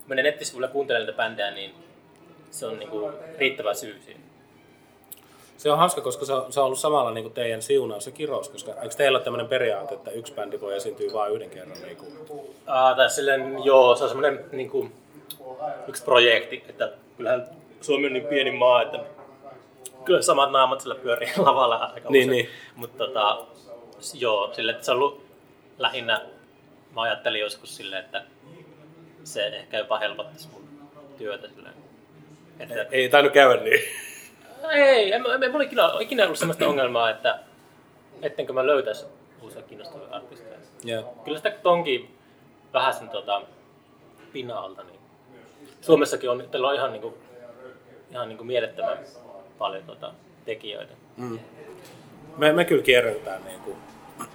[0.08, 1.76] Menen nettisivuille ja kuuntelen näitä bändejä, niin
[2.52, 4.21] se on niinku riittävä syy siihen.
[5.62, 8.12] Se on hauska, koska se on, se on ollut samalla niin kuin teidän siunaus ja
[8.12, 11.82] kirous, koska eikö teillä ole tämmöinen periaate, että yksi bändi voi esiintyä vain yhden kerran?
[11.82, 12.14] Niin kuin...
[12.68, 14.94] Ah, tai silleen, joo, se on semmoinen niin kuin,
[15.88, 17.48] yksi projekti, että kyllähän
[17.82, 19.00] Suomi on niin pieni maa, että
[20.06, 22.50] kyllä samat naamat sillä pyörii lavalla aika niin, Niin.
[22.76, 23.46] Mutta tota,
[24.14, 25.26] joo, sille, että se on ollut
[25.78, 26.22] lähinnä,
[26.96, 28.24] mä ajattelin joskus silleen, että
[29.24, 30.64] se ehkä jopa helpottaisi mun
[31.18, 31.76] työtä silleen.
[32.60, 33.82] Että, ei, ei tainnut käydä niin.
[34.70, 37.40] Ei, en, en, en mulla ikinä, ikinä ollut sellaista ongelmaa, että
[38.22, 39.06] ettenkö mä löytäisi
[39.42, 40.58] uusia kiinnostavia artisteja.
[40.88, 41.06] Yeah.
[41.24, 42.16] Kyllä sitä tonkin
[42.74, 43.42] vähän sen tota,
[44.34, 45.00] pinnalta, niin
[45.82, 47.18] Suomessakin on, teillä on ihan, niinku,
[48.12, 48.98] ihan niinku mielettömän
[49.58, 50.14] paljon tota,
[50.46, 50.94] tekijöitä.
[51.18, 51.40] Mm.
[52.38, 53.78] Me, me kyllä kierretään niinku,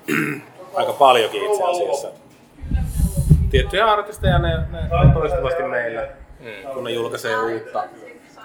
[0.74, 2.08] aika paljonkin itse asiassa.
[3.50, 6.08] Tiettyjä artisteja ne, ne on toistuvasti meillä,
[6.40, 6.72] mm.
[6.74, 7.84] kun ne julkaisee uutta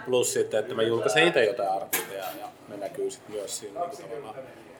[0.06, 3.98] Plus sitten, että mä julkaisen itse jotain artisteja ja ne näkyy sitten myös siinä niin
[3.98, 4.36] tavallaan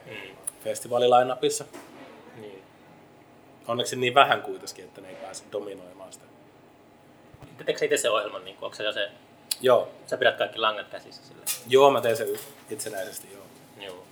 [0.06, 0.36] mm.
[0.64, 1.64] festivaalilainapissa.
[2.36, 2.62] Niin.
[3.68, 6.24] Onneksi niin vähän kuitenkin, että ne ei pääse dominoimaan sitä.
[7.64, 9.10] Teekö sä itse se ohjelman, niin onko se se...
[9.60, 9.88] Joo.
[10.06, 11.42] Sä pidät kaikki langat käsissä sille?
[11.68, 12.28] Joo, mä teen sen
[12.70, 13.42] itsenäisesti, joo.
[13.86, 14.04] Joo.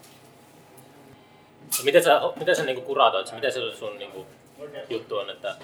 [1.78, 3.32] No, miten sä, miten sä niinku kuratoit?
[3.32, 4.26] Miten se sun niinku,
[4.88, 5.56] juttu on, että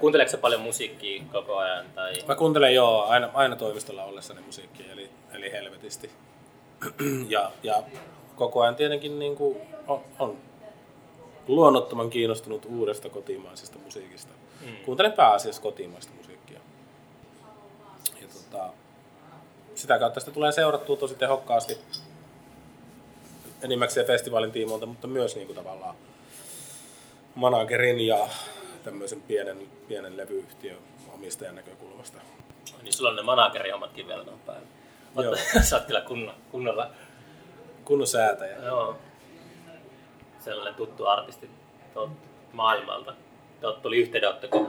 [0.00, 1.86] Kuunteleeko paljon musiikkia koko ajan?
[1.94, 2.12] Tai...
[2.28, 6.10] Mä kuuntelen joo, aina, aina toimistolla ollessani musiikkia, eli, eli helvetisti.
[7.28, 7.82] ja, ja
[8.36, 10.38] koko ajan tietenkin niin kuin on, on
[11.48, 14.32] luonnottoman kiinnostunut uudesta kotimaisesta musiikista.
[14.60, 14.76] Mm.
[14.84, 16.60] Kuuntelen pääasiassa kotimaista musiikkia.
[18.20, 18.68] Ja tota,
[19.74, 21.78] sitä kautta sitä tulee seurattua tosi tehokkaasti
[23.62, 25.94] enimmäkseen festivaalin tiimoilta, mutta myös niin kuin tavallaan
[27.34, 28.28] managerin ja
[28.84, 30.78] tämmöisen pienen, pienen levyyhtiön
[31.14, 32.20] omistajan näkökulmasta.
[32.82, 34.66] Niin sulla on ne managerihommatkin vielä tuon päällä.
[35.22, 35.36] Joo.
[35.62, 36.90] Sä oot kyllä kunno, kunnolla.
[37.84, 38.56] Kunnon säätäjä.
[38.56, 38.96] Joo.
[40.40, 41.50] Sellainen tuttu artisti
[42.52, 43.14] maailmalta.
[43.60, 44.68] Tuot tuli yhteydenotto, kun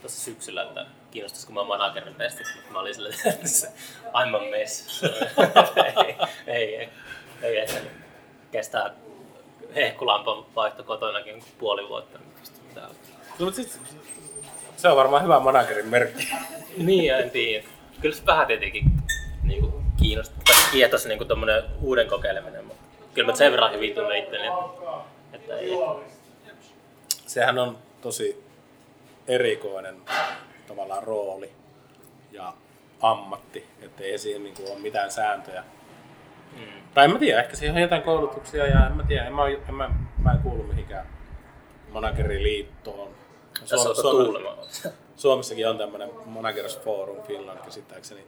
[0.00, 3.68] tuossa syksyllä, että kiinnostaisiko mä managerin testit, mutta mä olin sille, että
[4.06, 5.02] I'm a mess.
[5.76, 6.90] ei, ei,
[7.42, 7.66] ei, ei,
[8.52, 8.94] kestää
[9.76, 12.18] hehkulampan vaihto kotonakin puoli vuotta.
[13.38, 13.80] No, sit,
[14.76, 16.28] se on varmaan hyvä managerin merkki.
[16.76, 17.66] niin, en tiedä.
[18.00, 18.84] Kyllä se vähän tietenkin
[19.42, 22.82] niin kuin kiinnostaa, tai kiehtoisi niin tuommoinen uuden kokeileminen, mutta
[23.14, 24.90] kyllä mä sen verran hyvin tunnen itteni, että,
[25.32, 25.70] että ei.
[27.26, 28.44] Sehän on tosi
[29.28, 29.96] erikoinen
[30.66, 31.50] tavallaan rooli
[32.32, 32.52] ja
[33.00, 35.64] ammatti, ettei siihen niin kuin ole mitään sääntöjä
[36.56, 36.62] Mm.
[36.94, 39.48] Tai en mä tiedä, ehkä siihen on jotain koulutuksia ja en mä tiedä, en mä,
[39.68, 41.06] en mä, mä en kuulu mihinkään
[41.92, 43.08] manageriliittoon.
[43.60, 48.20] Tässä Suom- Suom- Suomessakin on tämmöinen Managers Forum Finland käsittääkseni.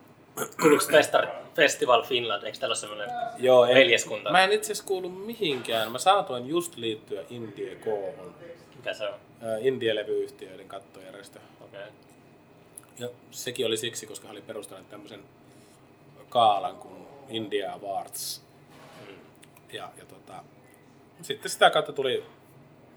[0.61, 4.33] Kuuluuko Festar Festival Finland, eikö tällä ole semmoinen Joo, en, veljeskunta?
[4.33, 5.93] Mä en itse asiassa kuulu mihinkään.
[5.93, 8.35] Mä saatoin just liittyä Indie Koohon.
[8.77, 9.15] Mikä se on?
[9.61, 11.39] Indie-levyyhtiöiden kattojärjestö.
[11.61, 11.81] Okay.
[12.99, 15.21] ja sekin oli siksi, koska hän oli perustanut tämmöisen
[16.29, 16.98] kaalan kuin
[17.29, 18.43] India Awards.
[19.73, 20.45] Ja, ja tota,
[21.23, 22.25] sitten sitä kautta tuli,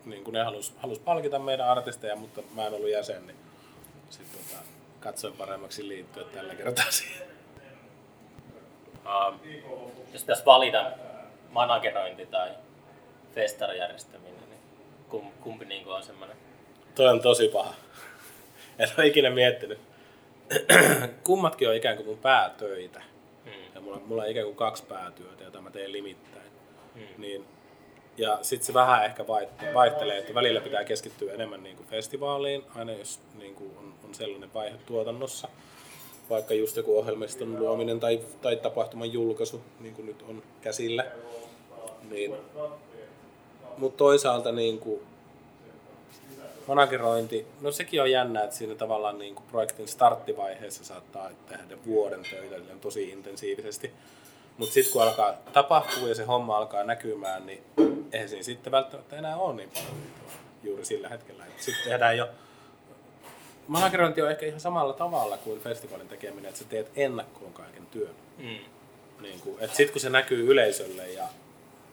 [0.05, 3.37] niin kuin ne halus, halus palkita meidän artisteja, mutta mä en ollut jäsen, niin
[4.09, 4.63] sitten tota,
[4.99, 7.27] katsoin paremmaksi liittyä tällä kertaa siihen.
[9.05, 10.91] Uh, jos pitäisi valita
[11.49, 12.49] managerointi tai
[13.35, 14.59] festarijärjestäminen, niin
[15.09, 16.37] kum, kumpi niin on semmoinen?
[16.95, 17.73] Toi on tosi paha.
[18.79, 19.79] En ole ikinä miettinyt.
[21.23, 23.01] Kummatkin on ikään kuin mun päätöitä.
[23.91, 26.51] Mulla, mulla on ikään kuin kaksi päätyötä, joita mä teen limittäin.
[26.95, 27.21] Hmm.
[27.21, 27.45] Niin,
[28.17, 29.25] ja sitten se vähän ehkä
[29.73, 34.15] vaihtelee, että välillä pitää keskittyä enemmän niin kuin festivaaliin, aina jos niin kuin on, on
[34.15, 35.47] sellainen vaihe tuotannossa
[36.31, 41.05] vaikka just joku ohjelmiston luominen tai, tai tapahtuman julkaisu, niin kuin nyt on käsillä.
[42.09, 42.35] Niin.
[43.77, 45.01] Mutta toisaalta niin kuin
[46.67, 52.23] managerointi, no sekin on jännä, että siinä tavallaan niin kuin projektin starttivaiheessa saattaa tehdä vuoden
[52.29, 53.91] töitä tosi intensiivisesti.
[54.57, 57.63] Mutta sitten kun alkaa tapahtua ja se homma alkaa näkymään, niin
[58.11, 59.93] eihän siinä sitten välttämättä enää ole niin paljon
[60.63, 61.43] juuri sillä hetkellä.
[61.57, 62.29] Sitten tehdään jo
[63.67, 68.15] Managerointi on ehkä ihan samalla tavalla kuin festivaalin tekeminen, että sä teet ennakkoon kaiken työn.
[68.37, 68.59] Mm.
[69.21, 71.27] Niin kuin, että sit kun se näkyy yleisölle ja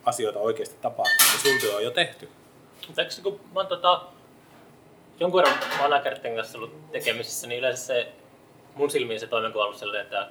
[0.05, 2.29] asioita oikeasti tapahtuu, niin sun työ on jo tehty.
[2.87, 4.03] Mutta eikö kun mä oon tota,
[5.21, 8.13] jonkun verran manageritten kanssa ollut tekemisissä, niin yleensä se
[8.75, 10.29] mun silmiin se toimenkuva on sellainen, että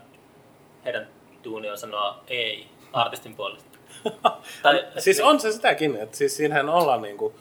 [0.86, 1.08] heidän
[1.44, 3.78] duuni on sanoa ei artistin puolesta.
[4.64, 7.36] tai, siis on se sitäkin, että siis siinähän ollaan niinku,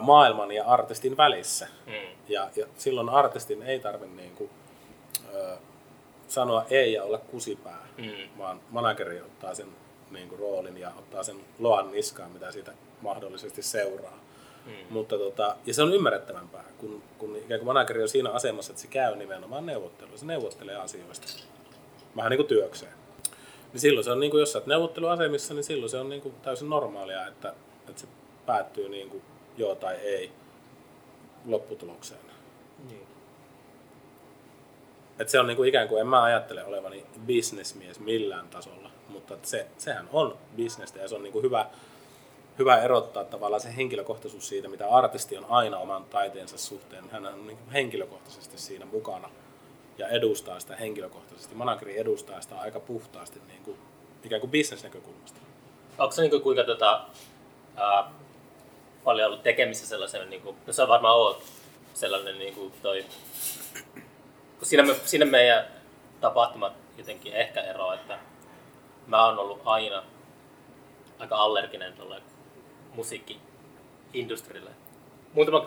[0.00, 1.68] maailman ja artistin välissä.
[1.86, 1.92] Mm.
[2.28, 4.50] Ja, ja silloin artistin ei tarvitse niin kuin,
[5.34, 5.56] ö,
[6.28, 8.38] sanoa ei ja olla kusipää, mm.
[8.38, 9.68] vaan manageri ottaa sen
[10.10, 14.18] niin kuin, roolin ja ottaa sen loan niskaan, mitä siitä mahdollisesti seuraa.
[14.66, 14.72] Mm.
[14.90, 18.82] Mutta, tota, ja se on ymmärrettävämpää, kun, kun ikään kuin manageri on siinä asemassa, että
[18.82, 20.16] se käy nimenomaan neuvottelua.
[20.16, 21.26] Se neuvottelee asioista.
[22.16, 22.92] Vähän niin kuin työkseen.
[23.72, 26.22] Niin silloin se on, niin kuin, jos sä oot neuvotteluasemissa, niin silloin se on niin
[26.22, 27.54] kuin, täysin normaalia, että,
[27.88, 28.06] että se
[28.46, 29.22] päättyy niin kuin,
[29.56, 30.32] joo tai ei
[31.46, 32.20] lopputulokseen.
[32.88, 33.06] Niin.
[35.18, 39.66] Et se on niinku ikään kuin, en mä ajattele olevani bisnesmies millään tasolla, mutta se,
[39.78, 41.66] sehän on bisnestä ja se on niinku hyvä,
[42.58, 47.10] hyvä erottaa tavallaan se henkilökohtaisuus siitä, mitä artisti on aina oman taiteensa suhteen.
[47.10, 49.30] Hän on niinku henkilökohtaisesti siinä mukana
[49.98, 51.54] ja edustaa sitä henkilökohtaisesti.
[51.54, 53.76] Manageri edustaa sitä aika puhtaasti niinku,
[54.24, 55.40] ikään kuin bisnesnäkökulmasta.
[55.98, 57.04] Onko se niinku kuinka tota,
[57.76, 58.10] ää,
[59.04, 61.42] paljon ollut tekemisissä sellaisen, niin kuin, no on varmaan oot
[61.94, 63.04] sellainen niin kuin toi,
[64.58, 65.66] kun siinä, me, siinä meidän
[66.20, 68.18] tapahtumat jotenkin ehkä eroa, että
[69.06, 70.02] mä oon ollut aina
[71.18, 72.22] aika allerginen tuolle
[72.94, 74.70] musiikkiindustrille.
[75.32, 75.64] Muutama,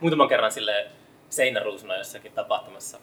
[0.00, 0.86] muutaman kerran sille
[1.30, 2.98] seinäruusuna jossakin tapahtumassa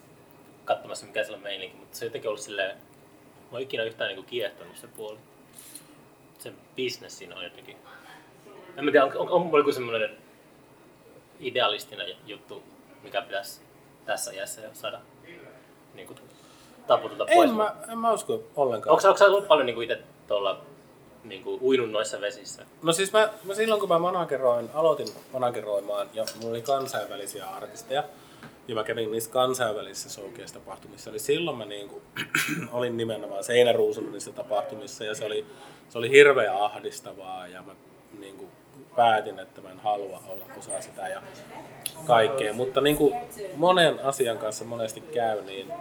[0.65, 4.15] katsomassa mikä siellä on meininki, mutta se on jotenkin ollut silleen, mä oon ikinä yhtään
[4.15, 5.17] niin kiehtonut se puoli.
[6.39, 7.77] Se business siinä on jotenkin
[8.77, 10.17] en mä tiedä, on, on, on joku semmoinen
[11.39, 12.63] idealistinen juttu,
[13.03, 13.61] mikä pitäisi
[14.05, 14.99] tässä iässä jo saada
[15.93, 16.19] niin kuin,
[17.35, 17.49] pois.
[17.49, 18.93] En mä, en mä usko ollenkaan.
[18.93, 20.61] Onko, onko sä ollut paljon niin kuin itse tuolla
[21.23, 22.65] niin kuin, uinut noissa vesissä?
[22.83, 28.03] No siis mä, mä silloin kun mä manageroin, aloitin manageroimaan ja mulla oli kansainvälisiä artisteja,
[28.67, 32.01] ja mä kävin niissä kansainvälisissä showcase-tapahtumissa, eli silloin mä niin kuin,
[32.71, 35.45] olin nimenomaan seinäruusulla niissä tapahtumissa, ja se oli,
[35.89, 37.75] se oli hirveä ahdistavaa, ja mä
[38.19, 38.51] niin kuin,
[38.95, 41.21] päätin, että mä en halua olla osa sitä ja
[42.05, 42.53] kaikkea.
[42.53, 43.15] Mutta niin kuin
[43.55, 45.73] monen asian kanssa monesti käy, niin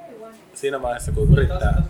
[0.55, 1.83] siinä vaiheessa kun yrittää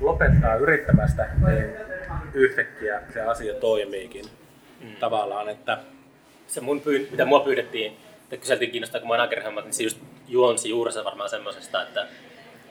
[0.00, 1.89] lopettaa yrittämästä, niin
[2.34, 4.24] yhtäkkiä se asia toimiikin
[4.80, 4.96] mm.
[4.96, 5.78] tavallaan, että
[6.46, 11.04] se mun pyy- mitä mua pyydettiin, että kyseltiin kiinnostaako managerhommat, niin se just juonsi juurensa
[11.04, 12.06] varmaan semmoisesta, että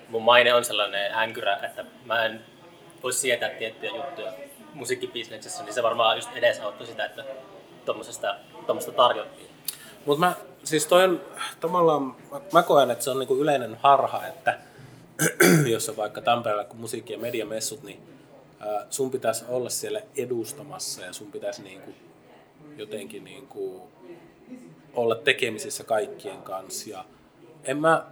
[0.09, 2.41] mun maine on sellainen änkyrä, että mä en
[3.03, 4.33] voi sietää tiettyjä juttuja
[4.73, 7.23] musiikkibisneksessä, niin se varmaan just edesauttoi sitä, että
[7.85, 9.49] tuommoista tarjottiin.
[10.05, 11.21] Mutta mä, siis toi on
[11.59, 12.15] tavallaan,
[12.53, 14.57] mä koen, että se on niinku yleinen harha, että
[15.73, 17.99] jos on vaikka Tampereella kun musiikki- ja mediamessut, niin
[18.89, 21.91] sun pitäisi olla siellä edustamassa ja sun pitäisi niinku
[22.77, 23.87] jotenkin niinku
[24.93, 26.89] olla tekemisissä kaikkien kanssa.
[26.89, 27.05] Ja
[27.63, 28.05] en mä,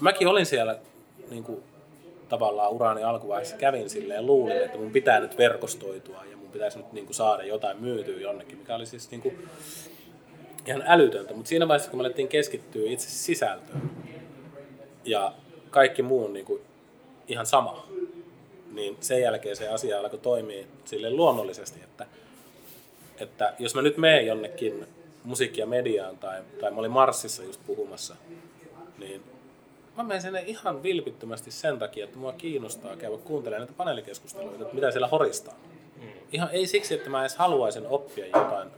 [0.00, 0.78] mäkin olin siellä
[1.30, 1.62] niinku,
[2.28, 7.06] tavallaan uraani alkuvaiheessa kävin silleen ja luulin, että mun pitää nyt verkostoitua pitäisi nyt niin
[7.06, 9.48] kuin saada jotain myytyä jonnekin, mikä oli siis niin kuin
[10.66, 11.34] ihan älytöntä.
[11.34, 13.90] Mutta siinä vaiheessa, kun me alettiin keskittyä itse sisältöön
[15.04, 15.32] ja
[15.70, 16.62] kaikki muu on niin kuin
[17.28, 17.86] ihan sama,
[18.72, 22.06] niin sen jälkeen se asia alkoi toimia sille luonnollisesti, että,
[23.20, 24.86] että jos mä nyt menen jonnekin
[25.24, 28.16] musiikki- ja mediaan tai, tai mä olin Marsissa just puhumassa,
[28.98, 29.22] niin
[29.96, 34.74] mä menen sinne ihan vilpittömästi sen takia, että mua kiinnostaa käydä kuuntelemaan näitä paneelikeskusteluita, että
[34.74, 35.54] mitä siellä horistaa.
[35.96, 36.08] Mm.
[36.32, 38.68] Ihan ei siksi, että mä edes haluaisin oppia jotain,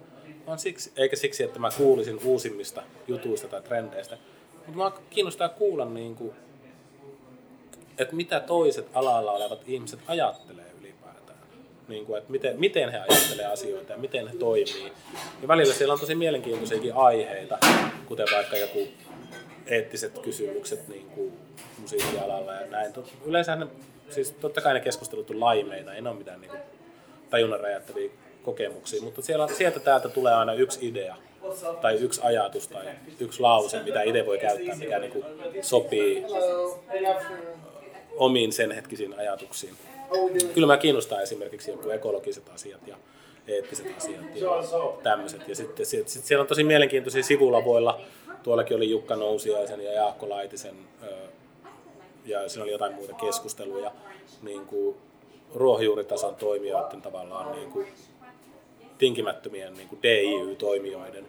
[0.46, 4.18] vaan siksi, eikä siksi, että mä kuulisin uusimmista jutuista tai trendeistä.
[4.54, 6.34] Mutta mua kiinnostaa kuulla, niin kuin,
[7.98, 11.38] että mitä toiset alalla olevat ihmiset ajattelee ylipäätään.
[11.88, 14.92] Niin kuin, että miten, miten he ajattelee asioita ja miten he toimii.
[15.42, 17.58] Ja välillä siellä on tosi mielenkiintoisiakin aiheita,
[18.06, 18.88] kuten vaikka joku
[19.66, 21.32] eettiset kysymykset niin kuin
[21.78, 22.92] musiikkialalla ja näin.
[23.24, 23.66] Yleensä ne,
[24.10, 26.60] siis totta kai ne keskustelut on laimeita, ei ne ole mitään niin kuin
[27.30, 28.10] tajunnan räjähtäviä
[28.42, 31.16] kokemuksia, mutta siellä, sieltä täältä tulee aina yksi idea
[31.80, 32.84] tai yksi ajatus tai
[33.20, 35.24] yksi lause, mitä itse voi käyttää, mikä niin kuin
[35.62, 36.24] sopii
[38.16, 39.74] omiin sen hetkisiin ajatuksiin.
[40.54, 42.96] Kyllä mä kiinnostaa esimerkiksi joku ekologiset asiat ja
[43.48, 44.48] eettiset asiat ja
[45.02, 45.48] tämmöiset.
[45.48, 48.00] Ja sitten sit, sit siellä on tosi mielenkiintoisia sivulavoilla
[48.44, 50.74] Tuollakin oli Jukka Nousiaisen ja Jaakko Laitisen
[52.24, 53.92] ja siinä oli jotain muuta keskusteluja
[54.42, 54.96] niin kuin
[55.54, 57.86] ruohonjuuritason toimijoiden tavallaan niin kuin
[58.98, 61.26] tinkimättömien niin kuin DIY-toimijoiden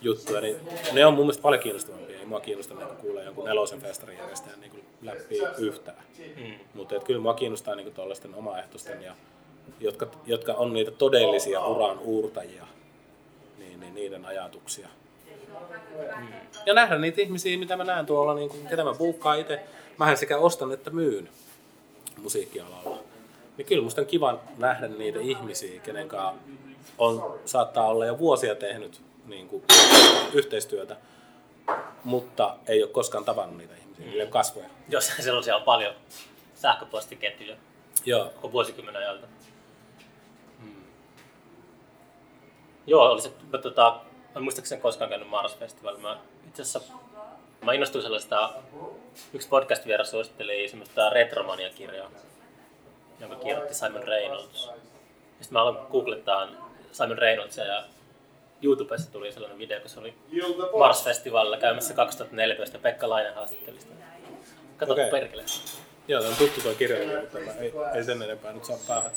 [0.00, 0.56] juttuja, niin
[0.92, 2.18] ne on mun mielestä paljon kiinnostavampia.
[2.18, 6.02] Ei mua kiinnosta niin kuulla jonkun nelosen festarijärjestäjän niin läpi yhtään.
[6.36, 6.54] Mm.
[6.74, 9.14] Mutta kyllä mua kiinnostaa niin tuollaisten omaehtoisten, ja,
[9.80, 12.66] jotka, jotka on niitä todellisia uran uurtajia,
[13.58, 14.88] niin, niin niiden ajatuksia.
[16.16, 16.26] Mm.
[16.66, 19.60] Ja nähdä niitä ihmisiä, mitä mä näen tuolla, niin kuin, ketä mä buukkaan itse.
[19.98, 21.28] Mähän sekä ostan että myyn
[22.22, 22.98] musiikkialalla.
[23.56, 26.34] Niin kyllä musta on kiva nähdä niitä ihmisiä, kenen kanssa
[26.98, 29.64] on, saattaa olla jo vuosia tehnyt niin kuin,
[30.32, 30.96] yhteistyötä,
[32.04, 34.68] mutta ei ole koskaan tavannut niitä ihmisiä, niille kasvoja.
[34.88, 35.94] Jos sellaisia on paljon
[36.54, 37.56] sähköpostiketjuja
[38.04, 38.24] Joo.
[38.24, 39.26] koko vuosikymmenen ajalta.
[40.60, 40.84] Hmm.
[42.86, 44.00] Joo, oli se, tota,
[44.34, 46.08] Mä muistaakseni koskaan käynyt Mars-festivaalilla.
[46.08, 46.80] Mä itse asiassa
[47.62, 48.52] mä innostuin sellaista,
[49.32, 52.10] yksi podcast-vieras suositteli semmoista Retromania-kirjaa,
[53.20, 54.62] jonka kirjoitti Simon Reynolds.
[55.40, 56.48] Sitten mä aloin googlettaa
[56.92, 57.84] Simon Reynoldsia ja
[58.62, 60.14] YouTubessa tuli sellainen video, kun se oli
[60.78, 63.94] Mars-festivaalilla käymässä 2014 ja Pekka Lainen haastatteli sitä.
[64.76, 65.10] Kato okay.
[65.10, 65.44] perkele.
[66.08, 69.10] Joo, on tuttu tuo kirja, mutta ei, ei sen enempää nyt saa päähän.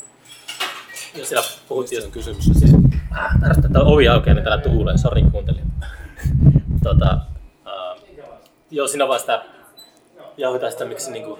[1.14, 1.96] Ja siellä puhuttiin...
[1.96, 2.44] Mistä on kysymys?
[2.44, 2.74] Siis,
[3.16, 4.98] äh, ärsyttää, että ovi aukeaa, niin täällä tuulee.
[4.98, 5.66] Sori kuuntelijat.
[6.84, 7.18] tota,
[7.66, 8.00] uh,
[8.70, 9.42] joo, siinä vasta
[10.36, 11.38] jauhitaan sitä, miksi niinku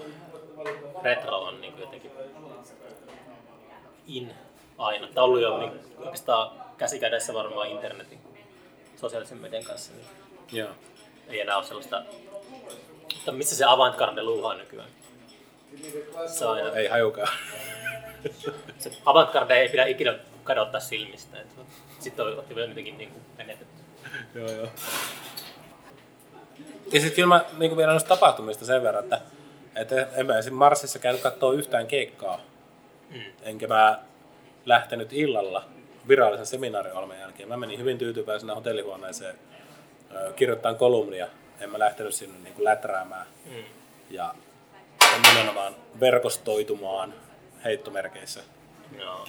[1.03, 2.11] retro on niinku jotenkin
[4.07, 4.35] in
[4.79, 5.07] aina.
[5.07, 8.19] Tämä on ollut jo niin, oikeastaan käsikädessä varmaan internetin
[8.97, 9.93] sosiaalisen median kanssa.
[9.93, 10.07] Niin
[10.53, 10.71] Joo.
[11.29, 12.03] Ei enää ole sellaista,
[13.15, 14.89] mutta missä se avantgarde luuhaa nykyään?
[16.27, 16.77] Se on aina...
[16.77, 17.29] Ei hajukaan.
[18.79, 21.37] se avantgarde ei pidä ikinä kadottaa silmistä.
[22.01, 23.83] Sitten on vielä jotenkin niin menetetty.
[24.35, 24.69] joo, joo.
[26.93, 29.21] Ja sitten kyllä mä niin vielä noista tapahtumista sen verran, että,
[29.77, 30.55] että en mä esim.
[30.55, 32.41] Marsissa käynyt katsoa yhtään keikkaa.
[33.11, 33.23] Mm.
[33.43, 33.99] Enkä mä
[34.67, 35.65] lähtenyt illalla
[36.09, 37.49] virallisen seminaariohjelman jälkeen.
[37.49, 39.39] Mä menin hyvin tyytyväisenä hotellihuoneeseen
[40.37, 41.29] kirjoittamaan kolumnia.
[41.61, 43.27] En mä lähtenyt sinne niin kuin läträämään.
[43.45, 43.65] Mm.
[44.11, 44.35] Ja
[45.29, 47.15] nimenomaan verkostoitumaan
[47.65, 48.41] heittomerkeissä.
[48.99, 49.29] Joo.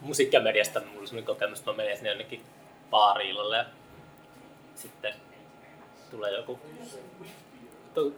[0.00, 2.42] Musiikkimediasta mulla on sellainen kokemus, että mä menen sinne jonnekin
[2.90, 3.64] baariillalle ja
[4.74, 5.14] sitten
[6.10, 6.58] tulee joku,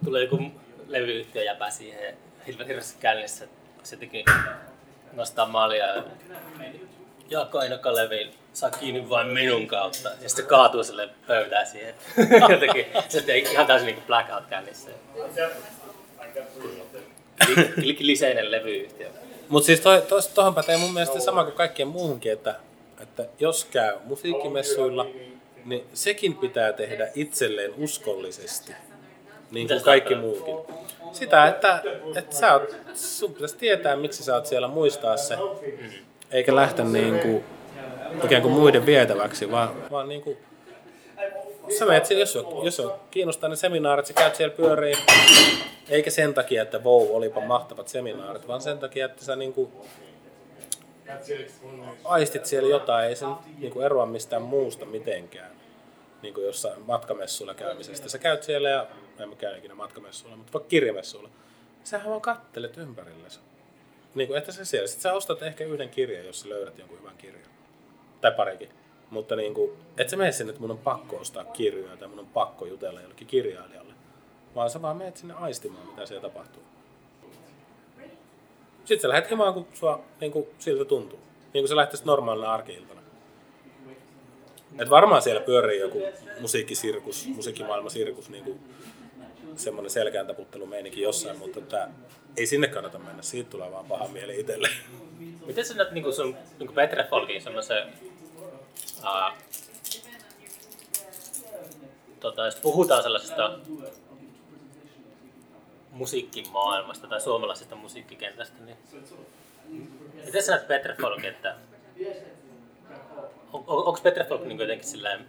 [0.04, 0.52] tulee joku
[0.86, 3.48] levyyhtiö jäpä siihen ja hirveästi käynnissä.
[3.82, 4.24] Se teki
[5.12, 6.02] nostaa maalia ja
[7.30, 10.08] Jaakko Aino Kalevi saa kiinni vain minun kautta.
[10.22, 11.94] Ja sitten kaatuu sille pöytään siihen.
[12.50, 14.90] Jotenkin se ihan täysin niin blackout käynnissä
[17.98, 19.08] liseinen levyyhtiö.
[19.48, 19.80] Mutta siis
[20.34, 22.54] tuohon pätee mun mielestä sama kuin kaikkien muuhunkin, että,
[23.00, 25.06] että jos käy musiikkimessuilla,
[25.64, 28.72] niin sekin pitää tehdä itselleen uskollisesti.
[29.50, 30.56] Niin kuin kaikki muukin.
[31.12, 31.82] Sitä, että,
[32.16, 35.38] että sä oot, sun pitäisi tietää, miksi sä oot siellä, muistaa se.
[36.30, 37.44] Eikä lähteä niin kuin,
[38.24, 40.38] ikään kuin muiden vietäväksi, vaan, vaan niin kuin,
[41.78, 44.96] sä menet, jos on, jos on kiinnostaa ne seminaarit, sä käyt siellä pyöriin,
[45.88, 49.72] eikä sen takia, että wow, olipa mahtavat seminaarit, vaan sen takia, että sä niinku
[52.04, 53.26] aistit siellä jotain, ei se
[53.58, 55.50] niinku eroa mistään muusta mitenkään.
[56.22, 58.08] Niin kuin jossain matkamessuilla käymisestä.
[58.08, 58.86] Sä käyt siellä ja,
[59.26, 61.30] mä käy ikinä matkamessuilla, mutta vaikka kirjamessuilla.
[61.84, 63.40] Sähän vaan kattelet ympärillesi.
[64.14, 64.86] Niin kuin, että sä siellä.
[64.86, 67.50] Sitten sä ostat ehkä yhden kirjan, jos sä löydät jonkun hyvän kirjan.
[68.20, 68.68] Tai parikin.
[69.10, 72.18] Mutta niin kuin, et sä mene sinne, että mun on pakko ostaa kirjoja tai mun
[72.18, 73.94] on pakko jutella jollekin kirjailijalle.
[74.54, 76.62] Vaan sä vaan menet sinne aistimaan, mitä siellä tapahtuu.
[78.84, 81.18] Sitten sä lähdet himaan, kun sua niin kuin, siltä tuntuu.
[81.54, 83.00] Niin kuin sä lähtisit normaalina arkiiltana.
[84.78, 86.02] Et varmaan siellä pyörii joku
[86.40, 88.60] musiikkisirkus, musiikkimaailman sirkus, niin kuin
[89.56, 91.88] semmoinen selkeän taputtelumeininki jossain, mutta että
[92.36, 94.68] ei sinne kannata mennä, siitä tulee vaan paha mieli itselle.
[95.46, 97.88] Miten sä näet niin sun niin Petre Folkin semmoisen,
[99.02, 99.32] uh,
[102.20, 103.58] tota, jos puhutaan sellaisesta
[105.90, 108.76] musiikkimaailmasta tai suomalaisesta musiikkikentästä, niin
[110.24, 111.56] miten sä näet Petre Folk, että
[113.52, 115.26] on, on, onko Petre Folk niin jotenkin silleen,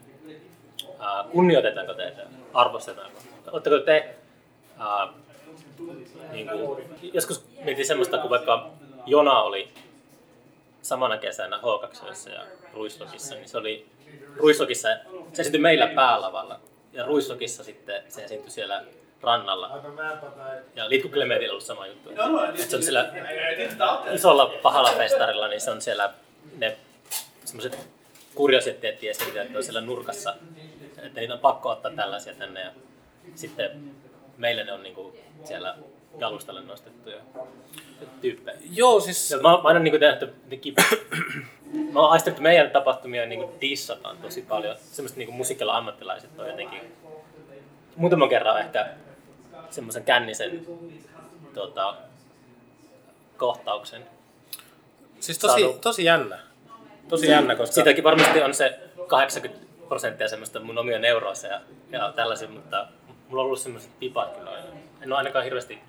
[0.89, 2.21] uh, kunnioitetaanko teitä,
[2.53, 3.21] arvostetaanko?
[3.51, 4.15] Oletteko te
[4.79, 5.09] uh,
[6.31, 8.69] niin kuin, joskus mietin semmoista, kun vaikka
[9.05, 9.67] Jona oli
[10.81, 12.41] samana kesänä H2 ja
[12.73, 13.85] Ruislokissa, niin se oli
[14.35, 14.87] Ruislokissa,
[15.33, 16.59] se esiintyi meillä päälavalla
[16.93, 18.83] ja Ruislokissa sitten se esiintyi siellä
[19.21, 19.81] rannalla.
[20.75, 22.09] Ja Litku Klemetillä ollut sama juttu.
[22.09, 23.09] Että se on siellä
[24.13, 26.13] isolla pahalla festarilla, niin se on siellä
[26.57, 26.77] ne
[27.45, 27.87] semmoiset
[28.35, 30.35] kuriositeettiesiintyjät, että on siellä nurkassa.
[30.97, 32.61] Että niitä on pakko ottaa tällaisia tänne.
[32.61, 32.71] Ja
[33.35, 33.93] sitten
[34.37, 35.75] meille ne on niinku siellä
[36.19, 37.21] jalustalle nostettuja
[38.21, 38.57] tyyppejä.
[38.71, 39.31] Joo, siis...
[39.31, 40.81] Ja mä, mä aina niin tehnyt, että
[41.91, 44.75] mä oon aistanut, että meidän tapahtumia niin dissataan tosi paljon.
[44.79, 46.81] Semmoiset niin musiikilla ammattilaiset on jotenkin
[47.95, 48.89] muutaman kerran ehkä
[49.69, 50.65] semmoisen kännisen
[51.53, 51.95] tota,
[53.37, 54.05] kohtauksen.
[55.19, 55.81] Siis tosi, saanut.
[55.81, 56.39] tosi jännä.
[57.09, 57.73] Tosi jännä, koska...
[57.73, 62.87] Siitäkin varmasti on se 80 prosenttia semmoista mun omia neuroisia ja, ja tällaisia, mutta
[63.31, 64.67] mulla on ollut semmoiset pipat kyllä aina.
[65.01, 65.79] En ole ainakaan hirveästi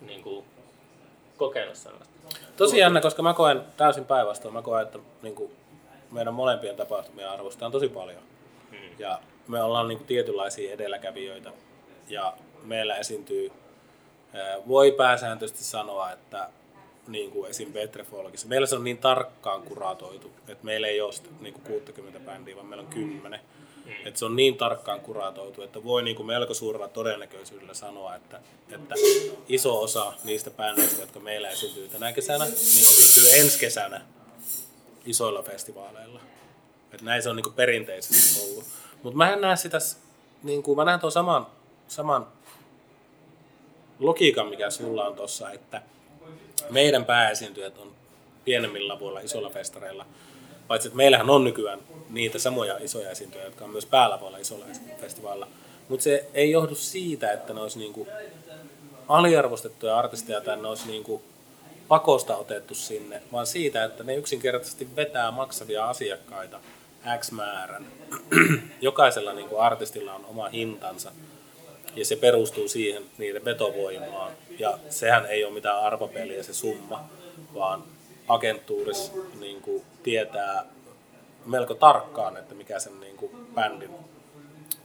[0.00, 0.44] niin kuin,
[1.36, 2.14] kokenut sellaista.
[2.56, 4.54] Tosi jännä, koska mä koen täysin päinvastoin.
[4.54, 5.52] Mä koen, että niin kuin,
[6.10, 8.22] meidän molempien tapahtumia arvostetaan tosi paljon.
[8.70, 8.78] Hmm.
[8.98, 9.18] Ja
[9.48, 11.52] me ollaan niin kuin, tietynlaisia edelläkävijöitä.
[12.08, 13.52] Ja meillä esiintyy,
[14.68, 16.48] voi pääsääntöisesti sanoa, että
[17.08, 17.72] niin kuin esim.
[17.72, 18.48] Petre Folkissa.
[18.48, 22.66] Meillä se on niin tarkkaan kuratoitu, että meillä ei ole niin kuin 60 bändiä, vaan
[22.66, 23.40] meillä on 10.
[23.40, 23.63] Mm.
[24.04, 28.40] Että se on niin tarkkaan kuratoitu, että voi niin kuin melko suurella todennäköisyydellä sanoa, että,
[28.70, 28.94] että
[29.48, 34.00] iso osa niistä bändeistä, jotka meillä esiintyy tänä kesänä, niin esiintyy ensi kesänä
[35.06, 36.20] isoilla festivaaleilla.
[36.92, 38.64] Että näin se on niin kuin perinteisesti ollut.
[39.02, 39.78] Mutta mä en näe sitä,
[40.42, 41.46] niin kuin, mä näen tuon saman,
[41.88, 42.26] saman
[43.98, 45.82] logiikan, mikä sulla on tuossa, että
[46.70, 47.92] meidän pääesiintyjät on
[48.44, 50.06] pienemmillä lavuilla, isoilla festareilla.
[50.68, 51.78] Paitsi, että meillähän on nykyään
[52.10, 54.64] niitä samoja isoja esiintyjä, jotka on myös päälavoilla isolla
[55.00, 55.48] festivaalilla.
[55.88, 58.08] Mutta se ei johdu siitä, että ne olisi niinku
[59.08, 61.22] aliarvostettuja artisteja tai ne olisi niinku
[61.88, 66.60] pakosta otettu sinne, vaan siitä, että ne yksinkertaisesti vetää maksavia asiakkaita
[67.18, 67.86] X määrän.
[68.80, 71.12] Jokaisella niinku artistilla on oma hintansa
[71.96, 74.32] ja se perustuu siihen niiden vetovoimaan.
[74.58, 77.08] Ja sehän ei ole mitään arvopeliä se summa,
[77.54, 77.84] vaan
[78.28, 80.66] agenttuuris niin kuin, tietää
[81.46, 83.90] melko tarkkaan, että mikä sen niin kuin, bändin,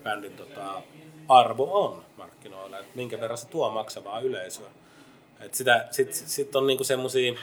[0.03, 0.81] bändin tota,
[1.27, 4.69] arvo on markkinoilla, että minkä verran se tuo maksavaa yleisöä.
[5.51, 7.33] Sitten sit, sit on niinku semmoisia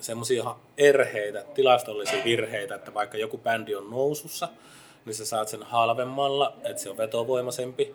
[0.00, 4.48] semmoisia erheitä, tilastollisia virheitä, että vaikka joku bändi on nousussa,
[5.04, 7.94] niin sä saat sen halvemmalla, että se on vetovoimaisempi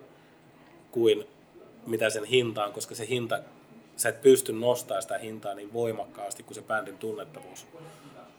[0.91, 1.27] kuin
[1.85, 3.39] mitä sen hintaan, koska se hinta,
[4.01, 7.67] sä et pysty nostamaan sitä hintaa niin voimakkaasti kuin se bändin tunnettavuus.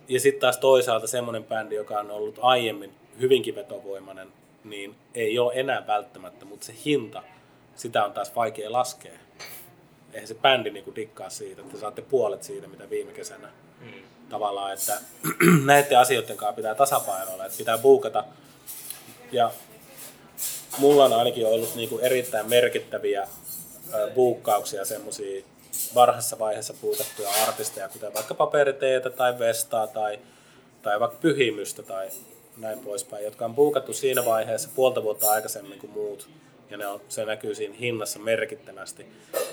[0.09, 4.29] Ja sitten taas toisaalta semmoinen bändi, joka on ollut aiemmin hyvinkin vetovoimainen,
[4.64, 7.22] niin ei ole enää välttämättä, mutta se hinta,
[7.77, 9.12] sitä on taas vaikea laskea.
[10.12, 13.48] Eihän se bändi niinku dikkaa siitä, että saatte puolet siitä, mitä viime kesänä.
[13.81, 14.03] Hmm.
[14.29, 14.98] Tavallaan, että
[15.64, 18.25] näiden asioiden kanssa pitää tasapainoilla, että pitää buukata.
[19.33, 19.51] Ja
[20.79, 23.29] mulla on ainakin ollut niinku erittäin merkittäviä
[24.14, 25.44] buukkauksia semmoisia
[25.94, 30.18] varhaisessa vaiheessa puutattuja artisteja, kuten vaikka Paperiteetä tai Vestaa tai,
[30.82, 32.08] tai vaikka Pyhimystä tai
[32.56, 36.28] näin poispäin, jotka on buukattu siinä vaiheessa puolta vuotta aikaisemmin kuin muut.
[36.70, 39.06] Ja ne on, se näkyy siinä hinnassa merkittävästi.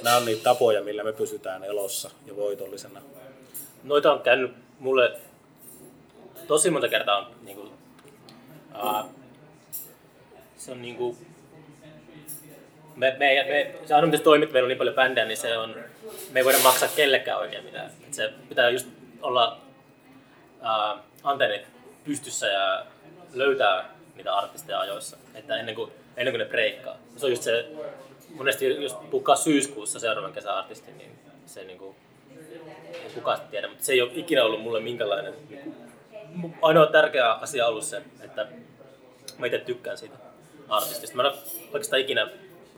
[0.04, 3.02] Nämä on niitä tapoja, millä me pysytään elossa ja voitollisena.
[3.84, 5.20] Noita on käynyt mulle
[6.48, 7.32] tosi monta kertaa.
[7.42, 7.70] Niin kuin,
[8.76, 9.06] uh,
[10.58, 11.18] se on niin kuin,
[12.96, 15.76] me, me, me, se on miten toimit, meillä on niin paljon bändejä, niin se on,
[16.32, 17.92] me ei voida maksaa kellekään oikein mitään.
[18.08, 18.88] Et se pitää just
[19.22, 19.60] olla
[20.62, 21.68] uh, antennit
[22.04, 22.86] pystyssä ja
[23.34, 26.98] löytää niitä artisteja ajoissa, että ennen kuin, ennen kuin ne breikkaa.
[27.18, 27.66] Se on just se,
[28.36, 31.96] monesti jos pukkaa syyskuussa seuraavan kesän artistin, niin se niin kuin,
[32.94, 35.34] ei kukaan tiedä, mutta se ei ole ikinä ollut mulle minkälainen.
[35.50, 35.76] Niin
[36.62, 38.48] ainoa tärkeä asia on ollut se, että
[39.38, 40.16] mä itse tykkään siitä
[40.70, 41.16] artistista.
[41.16, 41.38] Mä en ole
[41.74, 42.30] oikeastaan ikinä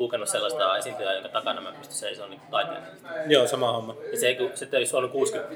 [0.02, 3.08] puukannut sellaista esiintyjää, jonka takana mä pystyn seisomaan niin taiteilijasta.
[3.28, 3.96] Joo, sama homma.
[4.12, 5.56] Ja se, sitten olisi ollut 60,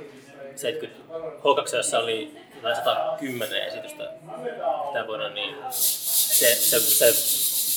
[0.56, 1.04] 70,
[1.40, 4.04] H2 jossa oli jotain 110 esitystä
[4.94, 7.14] tänä vuonna, niin se, se, se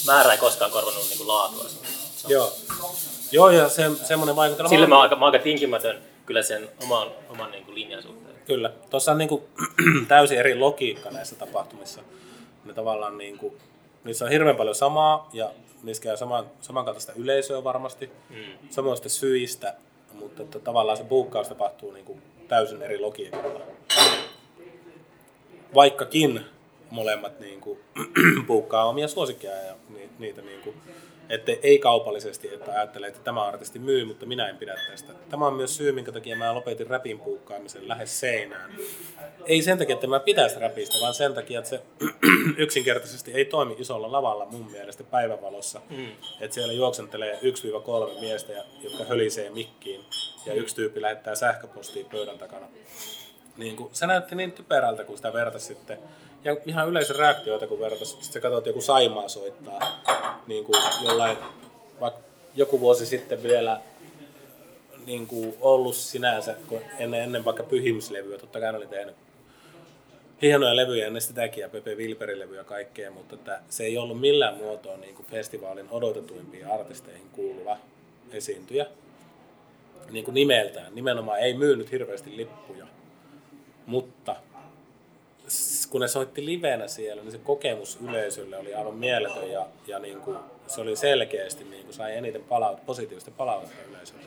[0.06, 1.64] määrä ei koskaan korvannut niin kuin laatua.
[2.28, 2.52] Joo.
[3.32, 4.68] Joo, ja se, semmoinen vaikutelma...
[4.68, 8.02] Sillä mä oon aika, mä oon aika tinkimätön kyllä sen oman, oman niin kuin linjan
[8.02, 8.36] suhteen.
[8.46, 8.70] Kyllä.
[8.90, 9.42] Tuossa on niin kuin,
[10.08, 12.00] täysin eri logiikka näissä tapahtumissa.
[12.64, 13.54] Ne tavallaan niin kuin,
[14.04, 15.50] niissä on hirveän paljon samaa ja
[15.82, 18.36] niissä käy saman, samankaltaista yleisöä varmasti, mm.
[18.70, 19.74] samoista syistä,
[20.12, 23.60] mutta että tavallaan se buukkaus tapahtuu niin kuin täysin eri logiikalla.
[25.74, 26.40] Vaikkakin
[26.90, 27.78] molemmat niin kuin,
[28.46, 29.74] buukkaa omia suosikkeja ja
[30.18, 30.76] niitä niin kuin,
[31.28, 35.12] että ei kaupallisesti, että ajattelee, että tämä artisti myy, mutta minä en pidä tästä.
[35.30, 38.70] Tämä on myös syy, minkä takia mä lopetin räpin puukkaamisen lähes seinään.
[39.46, 41.82] Ei sen takia, että mä pitäisi räpistä, vaan sen takia, että se
[42.56, 45.80] yksinkertaisesti ei toimi isolla lavalla mun mielestä päivävalossa.
[45.90, 46.08] Mm.
[46.40, 47.38] Että siellä juoksentelee
[48.16, 48.52] 1-3 miestä,
[48.82, 50.00] jotka hölisee mikkiin,
[50.46, 52.68] ja yksi tyyppi lähettää sähköpostia pöydän takana.
[53.56, 55.98] Niin kuin, se näytti niin typerältä, kun sitä vertasi sitten
[56.44, 60.02] ja ihan yleisen reaktioita, kun vertaisi, sitten sä katsot joku Saimaa soittaa,
[60.46, 61.36] niin kuin jollain,
[62.00, 62.20] vaikka
[62.54, 63.80] joku vuosi sitten vielä
[65.06, 69.14] niin kuin ollut sinänsä, kun ennen, ennen vaikka pyhimyslevyä, totta kai oli tehnyt
[70.42, 74.56] hienoja levyjä ennen sitäkin ja Pepe Wilperin levyjä kaikkea, mutta että se ei ollut millään
[74.56, 77.76] muotoa niin kuin festivaalin odotetuimpiin artisteihin kuuluva
[78.32, 78.86] esiintyjä.
[80.10, 80.94] Niin kuin nimeltään.
[80.94, 82.86] Nimenomaan ei myynyt hirveästi lippuja,
[83.86, 84.36] mutta
[85.90, 90.20] kun ne soitti livenä siellä, niin se kokemus yleisölle oli aivan mieletön ja, ja niin
[90.20, 90.36] kuin,
[90.66, 94.26] se oli selkeästi niin kuin sai eniten palaut, positiivista palautetta yleisöltä,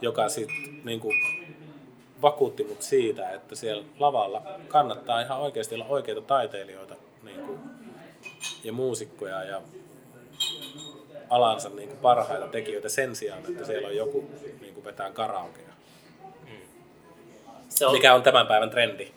[0.00, 1.14] joka sitten niin kuin,
[2.22, 7.58] vakuutti mut siitä, että siellä lavalla kannattaa ihan oikeasti olla oikeita taiteilijoita niin kuin,
[8.64, 9.62] ja muusikkoja ja
[11.30, 14.30] alansa niin kuin parhaita tekijöitä sen sijaan, että siellä on joku
[14.60, 15.72] niin kuin vetää karaokea.
[16.44, 16.58] Mm.
[17.68, 17.92] Se on...
[17.92, 19.12] Mikä on tämän päivän trendi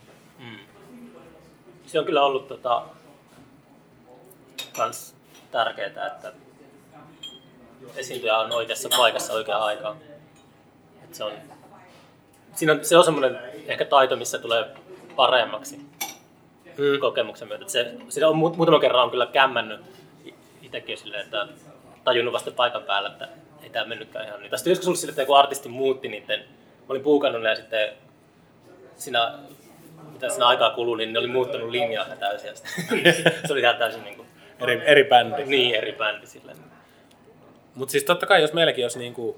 [1.89, 2.83] se on kyllä ollut tota,
[4.75, 5.15] kans
[5.51, 6.33] tärkeää, että
[7.95, 9.97] esiintyjä on oikeassa paikassa oikeaan aikaan.
[11.03, 11.31] Et se on,
[12.55, 14.65] siinä on, se on semmoinen ehkä taito, missä tulee
[15.15, 16.99] paremmaksi mm.
[16.99, 17.63] kokemuksen myötä.
[17.63, 19.81] Et se, siinä on muutama kerran on kyllä kämmännyt
[20.61, 21.47] itsekin silleen, että
[22.03, 23.27] tajunnut vasta paikan päällä, että
[23.63, 24.51] ei tämä mennytkään ihan niin.
[24.51, 27.89] Tästä joskus ollut sille, että joku artisti muutti niiden, mä olin puukannut ne ja sitten
[28.95, 29.39] siinä
[30.21, 32.51] mitä siinä aikaa kuluu, niin ne oli muuttanut linjaa täysin.
[33.45, 34.27] se oli ihan täysin niin kuin,
[34.59, 35.45] eri, eri bändi.
[35.45, 36.57] Niin, eri bändi silleen.
[37.75, 39.35] Mutta siis totta kai, jos meilläkin olisi niin kuin,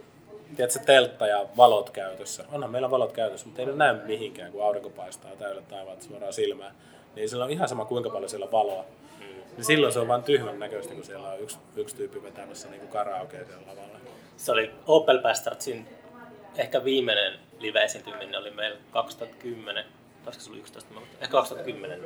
[0.56, 4.64] tiedätkö, teltta ja valot käytössä, onhan meillä valot käytössä, mutta ei ne näy mihinkään, kun
[4.64, 6.76] aurinko paistaa täydellä taivaalta suoraan silmään.
[7.16, 8.86] Niin sillä on ihan sama, kuinka paljon siellä on valoa.
[9.20, 9.26] Mm.
[9.26, 12.80] Niin silloin se on vain tyhmän näköistä, kun siellä on yksi, yksi tyyppi vetämässä niin
[12.80, 14.00] kuin karaokea siellä lavalla.
[14.38, 15.88] Se oli Opel Bastardsin
[16.58, 19.86] ehkä viimeinen live-esiintyminen oli meillä 2010
[20.26, 22.02] olisiko se ollut 11, ehkä 2010.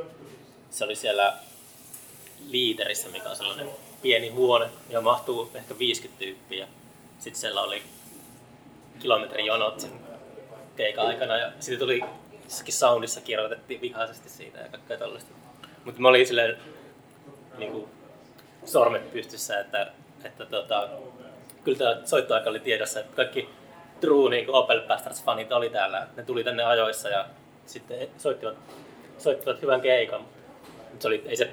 [0.69, 1.33] Se oli siellä
[2.47, 3.69] liiterissä, mikä on sellainen
[4.01, 6.67] pieni huone, ja mahtuu ehkä 50 tyyppiä.
[7.19, 7.83] Sitten siellä oli
[8.99, 9.91] kilometrin jonot sen
[10.75, 12.01] keikan aikana, ja sitten tuli
[12.43, 15.31] jossakin soundissa kirjoitettiin vihaisesti siitä ja kaikkea tällaista.
[15.85, 16.57] Mutta mä olin silleen
[17.57, 17.89] niin kuin,
[18.65, 19.91] sormet pystyssä, että,
[20.23, 20.89] että tota,
[21.63, 23.49] kyllä tämä soittoaika oli tiedossa, että kaikki
[24.01, 26.07] true niin Opel Bastards-fanit oli täällä.
[26.15, 27.25] Ne tuli tänne ajoissa ja
[27.65, 28.55] sitten soittivat,
[29.17, 30.21] soittivat hyvän keikan.
[30.99, 31.49] Se oli, ei se,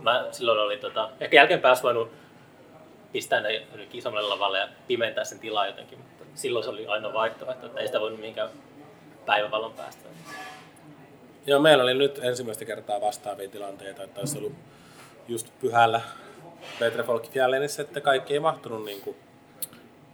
[0.00, 2.10] mä silloin oli, tota, ehkä jälkeenpäin olisi voinut
[3.12, 7.66] pistää ne isommalle lavalle ja pimentää sen tilaa jotenkin, mutta silloin se oli ainoa vaihtoehto,
[7.66, 8.48] että ei sitä voinut mihinkään
[9.26, 10.08] päivävalon päästä.
[11.46, 14.52] Joo, meillä oli nyt ensimmäistä kertaa vastaavia tilanteita, että olisi ollut
[15.28, 16.00] just pyhällä
[16.78, 19.16] Petre Folkfjällenissä, että kaikki ei mahtunut niin kuin,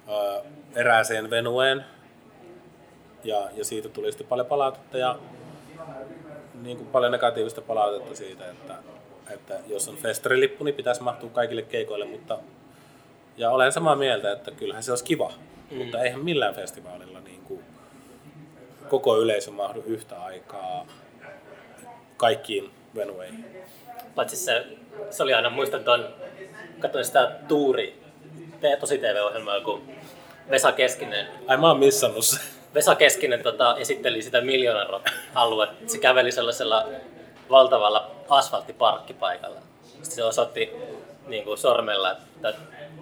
[0.09, 0.41] ää,
[0.75, 1.85] erääseen venueen,
[3.25, 5.19] ja, ja siitä tuli sitten paljon palautetta ja
[6.63, 8.75] niin kuin paljon negatiivista palautetta siitä, että,
[9.31, 12.39] että jos on festarilippu, niin pitäisi mahtua kaikille keikoille, mutta
[13.37, 15.33] ja olen samaa mieltä, että kyllähän se olisi kiva,
[15.71, 15.77] mm.
[15.77, 17.65] mutta eihän millään festivaalilla niin kuin
[18.89, 20.87] koko yleisö mahdu yhtä aikaa
[22.17, 23.45] kaikkiin venueihin.
[24.15, 24.67] Paitsi se,
[25.11, 26.09] se oli aina, muistan tuon,
[26.81, 28.03] katsoin sitä tuuri,
[28.81, 29.83] tosi TV-ohjelmaa, kun
[30.51, 31.27] Vesa Keskinen.
[31.47, 32.41] Ai mä oon missannut se.
[32.75, 35.01] Vesa Keskinen tota, esitteli sitä miljoonan
[35.35, 35.75] aluetta.
[35.87, 36.89] Se käveli sellaisella
[37.51, 39.61] valtavalla asfalttiparkkipaikalla.
[39.83, 40.73] Sitten se osoitti
[41.27, 42.55] niin kuin sormella, että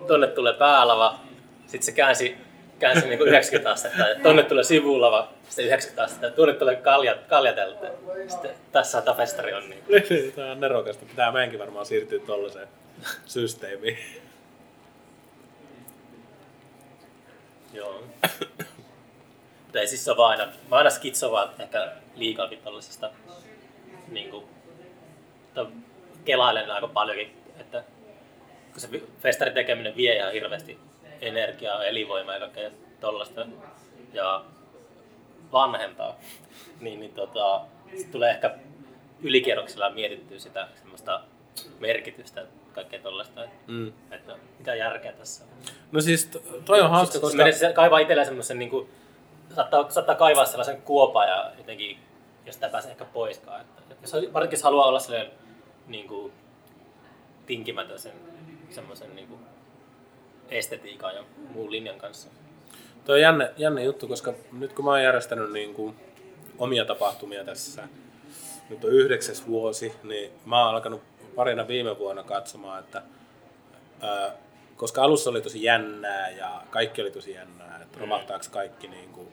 [0.07, 1.15] tonne tulee päälava.
[1.61, 2.37] Sitten se käänsi,
[2.79, 4.05] käänsi niin kuin 90 astetta.
[4.23, 5.29] Tonne tulee sivulava.
[5.49, 6.37] Sitten 90 astetta.
[6.37, 7.87] Tuonne tulee kaljat, kaljatelta.
[8.29, 9.71] Sitten tässä tämä festari on.
[9.71, 10.33] Niin.
[10.37, 11.07] Tämä on nerokasta.
[11.07, 12.69] Pitää meidänkin varmaan siirtyä tuollaiseen
[13.27, 13.99] systeemiin.
[17.73, 18.03] Joo.
[19.75, 23.11] Ei siis se vaan aina, mä aina skitsovaan ehkä liikaakin tollisesta
[24.09, 24.45] niin kuin,
[26.25, 27.85] kelailen aika paljonkin, että
[28.73, 28.89] kun se
[29.21, 30.79] festarin tekeminen vie ihan hirveästi
[31.21, 32.71] energiaa, elinvoimaa ja kaikkea
[33.01, 33.47] tollasta
[34.13, 34.45] ja
[35.53, 36.17] vanhentaa,
[36.81, 37.61] niin, niin tota,
[37.97, 38.55] sit tulee ehkä
[39.23, 41.21] ylikierroksella mietittyä sitä semmoista
[41.81, 43.93] merkitystä kaikkea tollaista, että, Mm.
[44.11, 45.51] että mitä järkeä tässä on.
[45.93, 47.43] No siis to- toi on hauska, Koska...
[47.75, 48.89] kaivaa itselleen semmoisen, niin kuin,
[49.55, 51.99] saattaa, saattaa kaivaa sellaisen kuopan ja jotenkin,
[52.47, 53.61] jos sitä pääsee ehkä poiskaan.
[53.61, 55.33] Että, jos, varsinkin jos haluaa olla sellainen
[55.87, 56.33] niin kuin,
[57.47, 58.13] tinkimätön sen
[58.71, 59.41] semmoisen niin kuin,
[60.49, 61.25] estetiikan ja
[61.55, 62.29] muun linjan kanssa.
[63.05, 65.97] Tuo on jännä, jännä juttu, koska nyt kun mä oon järjestänyt niin kuin
[66.59, 67.89] omia tapahtumia tässä,
[68.69, 71.03] nyt on yhdeksäs vuosi, niin mä oon alkanut
[71.35, 73.03] parina viime vuonna katsomaan, että
[74.01, 74.33] ää,
[74.77, 79.29] koska alussa oli tosi jännää ja kaikki oli tosi jännää, että romahtaako kaikki niin kuin,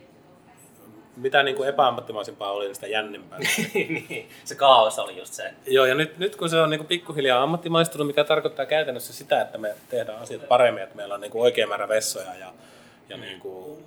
[1.19, 3.39] mitä niin kuin epäammattimaisempaa oli, niin sitä jännimpää.
[3.73, 5.53] niin, se kaos oli just se.
[5.67, 9.41] Joo, ja nyt, nyt kun se on niin kuin pikkuhiljaa ammattimaistunut, mikä tarkoittaa käytännössä sitä,
[9.41, 12.53] että me tehdään asiat paremmin, että meillä on niin kuin oikea määrä vessoja ja,
[13.09, 13.83] ja niin kuin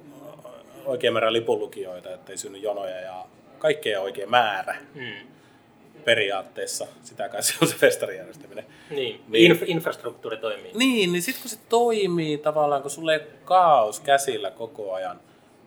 [0.84, 3.24] oikea määrä lipunlukijoita, ettei synny jonoja ja
[3.58, 5.12] kaikkea oikea määrä Mm.
[6.04, 6.86] periaatteessa.
[7.02, 8.64] Sitä kai se on se festarin järjestäminen.
[8.90, 9.52] Niin, Niin.
[9.56, 10.70] Inf- infrastruktuuri toimii.
[10.74, 15.20] Niin, niin sitten kun se toimii tavallaan, kun sulle ei kaos käsillä koko ajan,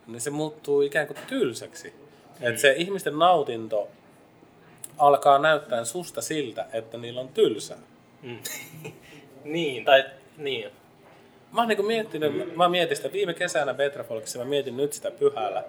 [0.08, 1.93] niin se muuttuu ikään kuin tylsäksi.
[2.41, 3.88] Että se ihmisten nautinto
[4.97, 7.78] alkaa näyttää susta siltä, että niillä on tylsää.
[8.22, 8.39] Mm.
[9.43, 10.06] niin, tai
[10.38, 10.72] niin.
[11.51, 15.64] Mä oon niinku miettinyt, mä mietin sitä viime kesänä Betrafolkissa, mä mietin nyt sitä pyhällä,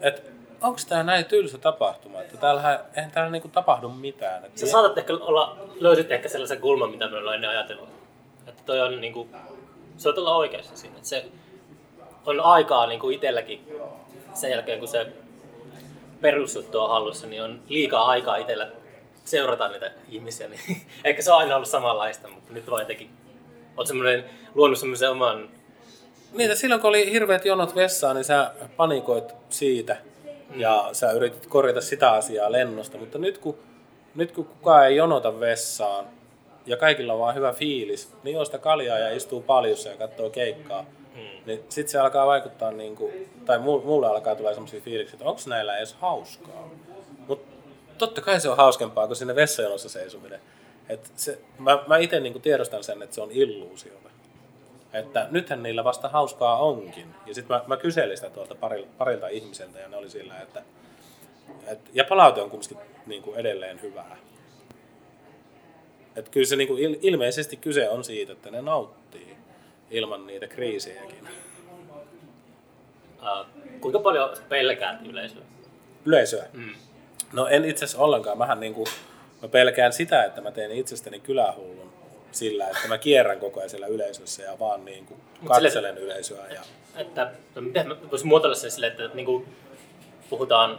[0.00, 0.22] että
[0.60, 4.44] onko tää näin tylsä tapahtuma, että täällähän, eihän täällä niinku tapahdu mitään.
[4.44, 7.88] Et Sä saatat ehkä olla, löysit ehkä sellaisen kulman, mitä me ollaan ennen ajatellut.
[8.46, 9.28] Että toi on niinku,
[9.96, 10.96] se on olla oikeassa siinä.
[10.96, 11.24] Että se
[12.26, 13.68] on aikaa niinku itselläkin
[14.34, 15.06] sen jälkeen, kun se
[16.20, 18.68] perusjuttu on hallussa, niin on liikaa aikaa itsellä
[19.24, 20.48] seurata niitä ihmisiä.
[20.48, 20.60] Niin
[21.04, 23.10] ehkä se on aina ollut samanlaista, mutta nyt vaan jotenkin
[23.76, 25.48] oot semmoinen, luonut semmoisen oman
[26.32, 29.96] Niin, silloin kun oli hirveät jonot vessaan, niin sä panikoit siitä
[30.56, 33.58] ja sä yritit korjata sitä asiaa lennosta, mutta nyt kun,
[34.14, 36.04] nyt kun kukaan ei jonota vessaan
[36.66, 40.30] ja kaikilla on vaan hyvä fiilis, niin juo sitä kaljaa ja istuu paljussa ja katsoo
[40.30, 40.99] keikkaa, Mm.
[41.46, 45.28] Niin sitten se alkaa vaikuttaa, niin kuin, tai mu- mulle alkaa tulla sellaisia fiiliksiä, että
[45.28, 46.70] onko näillä edes hauskaa.
[47.26, 47.56] Mutta
[47.98, 50.40] totta kai se on hauskempaa kuin sinne vessajonossa seisominen.
[50.88, 54.10] Et se, mä, mä itse niin tiedostan sen, että se on illuusiota.
[54.92, 57.14] Että nythän niillä vasta hauskaa onkin.
[57.26, 60.62] Ja sitten mä, mä kyselin sitä tuolta parilta, parilta ihmiseltä ja ne oli sillä, että
[61.66, 64.16] et, ja palaute on kumminkin niin kuin edelleen hyvää.
[66.16, 69.36] Et kyllä se niin kuin il, ilmeisesti kyse on siitä, että ne nauttii
[69.90, 71.28] ilman niitä kriisejäkin.
[73.22, 73.46] Uh,
[73.80, 75.42] kuinka paljon pelkäät yleisöä?
[76.04, 76.44] Yleisöä.
[76.52, 76.74] Mm.
[77.32, 78.38] No en itse asiassa ollenkaan.
[78.38, 78.86] Mähän niin kuin,
[79.42, 81.92] mä pelkään sitä, että mä teen itsestäni kylähullun
[82.32, 85.98] sillä, että mä kierrän koko ajan siellä yleisössä ja vaan niin kuin Mut sille- katselen
[85.98, 86.46] yleisöä.
[86.46, 86.60] Ja...
[86.96, 89.44] Että, no miten mä voisin muotoilla sen silleen, että niinku,
[90.30, 90.78] puhutaan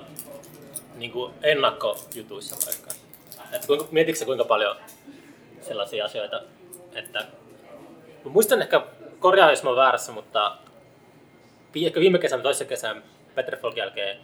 [0.95, 2.91] niinku ennakkojutuissa vaikka.
[3.51, 4.75] Että kuinka, mietitkö sä kuinka paljon
[5.61, 6.41] sellaisia asioita,
[6.95, 7.19] että
[8.25, 8.81] mä muistan ehkä,
[9.21, 10.57] korjaa jos mä oon väärässä, mutta
[11.73, 13.03] viime kesän, toisessa kesän
[13.35, 14.17] Petrifolkin jälkeen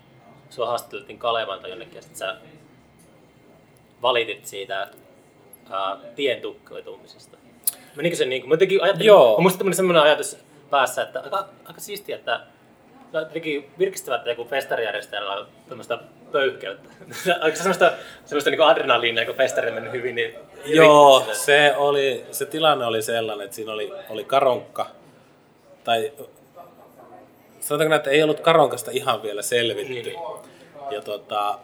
[0.50, 2.36] sua haastateltiin Kalevan tai jonnekin ja sit sä
[4.02, 4.88] valitit siitä
[5.70, 7.38] ää, tien tukkeutumisesta.
[7.96, 9.42] Menikö se niin kuin, mä jotenkin ajattelin, Joo.
[9.42, 10.38] muistan tämmöinen semmoinen ajatus
[10.70, 12.42] päässä, että aika, aika siistiä, että
[13.14, 16.00] no, jotenkin virkistävät, että joku festarijärjestäjällä on tämmöistä
[16.32, 16.90] pöyhkeyttä.
[17.42, 17.92] Aika semmoista,
[18.26, 20.36] semmoista niin adrenaliinia, kun festari on mennyt hyvin, niin
[20.66, 24.88] Joo, se, oli, se tilanne oli sellainen, että siinä oli, oli karonkka.
[25.84, 26.12] Tai
[27.60, 29.94] sanotaanko näin, että ei ollut karonkasta ihan vielä selvitty.
[29.94, 30.20] Niin.
[30.92, 31.60] Ja tota,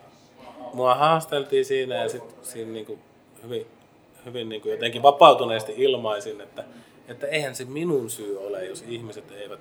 [0.73, 2.99] mua haasteltiin siinä ja sit siinä niinku
[3.43, 3.67] hyvin,
[4.25, 6.63] hyvin niinku jotenkin vapautuneesti ilmaisin, että,
[7.07, 9.59] että eihän se minun syy ole, jos ihmiset eivät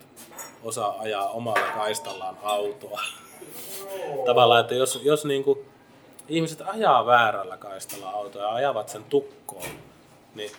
[0.64, 3.00] osaa ajaa omalla kaistallaan autoa.
[4.26, 5.64] Tavallaan, että jos, jos niinku
[6.32, 9.68] ihmiset ajaa väärällä kaistalla autoa ja ajavat sen tukkoon,
[10.34, 10.50] niin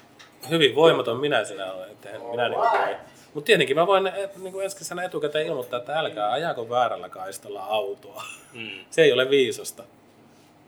[0.49, 2.95] hyvin voimaton minä sinä olen, että minä niinku voi.
[3.33, 7.63] Mutta tietenkin mä voin et, niinku ensi kesänä etukäteen ilmoittaa, että älkää ajako väärällä kaistalla
[7.63, 8.23] autoa.
[8.53, 9.83] Mm, Se ei ole viisasta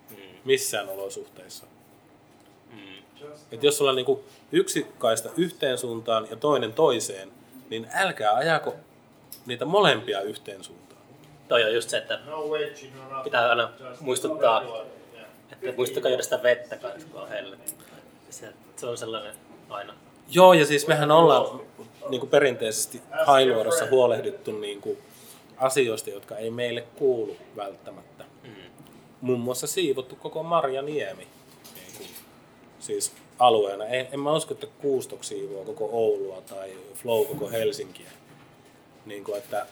[0.09, 1.65] mm, missään olosuhteissa.
[2.71, 2.77] mm.
[3.51, 7.31] Et jos sulla on niinku yksi kaista yhteen suuntaan ja toinen toiseen,
[7.69, 8.75] niin älkää ajako
[9.45, 10.84] niitä molempia yhteen suuntaan.
[11.47, 12.19] Toi on just se, että
[13.23, 14.63] pitää aina muistuttaa,
[15.51, 17.57] että muistakaa juoda sitä vettä kanssa, kun on helle.
[18.29, 19.35] Se, se on sellainen
[19.69, 19.93] aina.
[20.29, 21.59] Joo, ja siis mehän ollaan
[22.09, 24.97] niin kuin perinteisesti Hailuodossa huolehdittu niin kuin
[25.57, 28.25] asioista, jotka ei meille kuulu välttämättä.
[28.43, 28.49] Mm.
[29.21, 31.27] Muun muassa siivottu koko Marjaniemi.
[31.75, 32.09] Niin kuin,
[32.79, 33.85] siis alueena.
[33.85, 38.09] En, en mä usko, että Kuustok siivoo koko Oulua tai Flow koko Helsinkiä.
[39.05, 39.65] Niin kuin, että.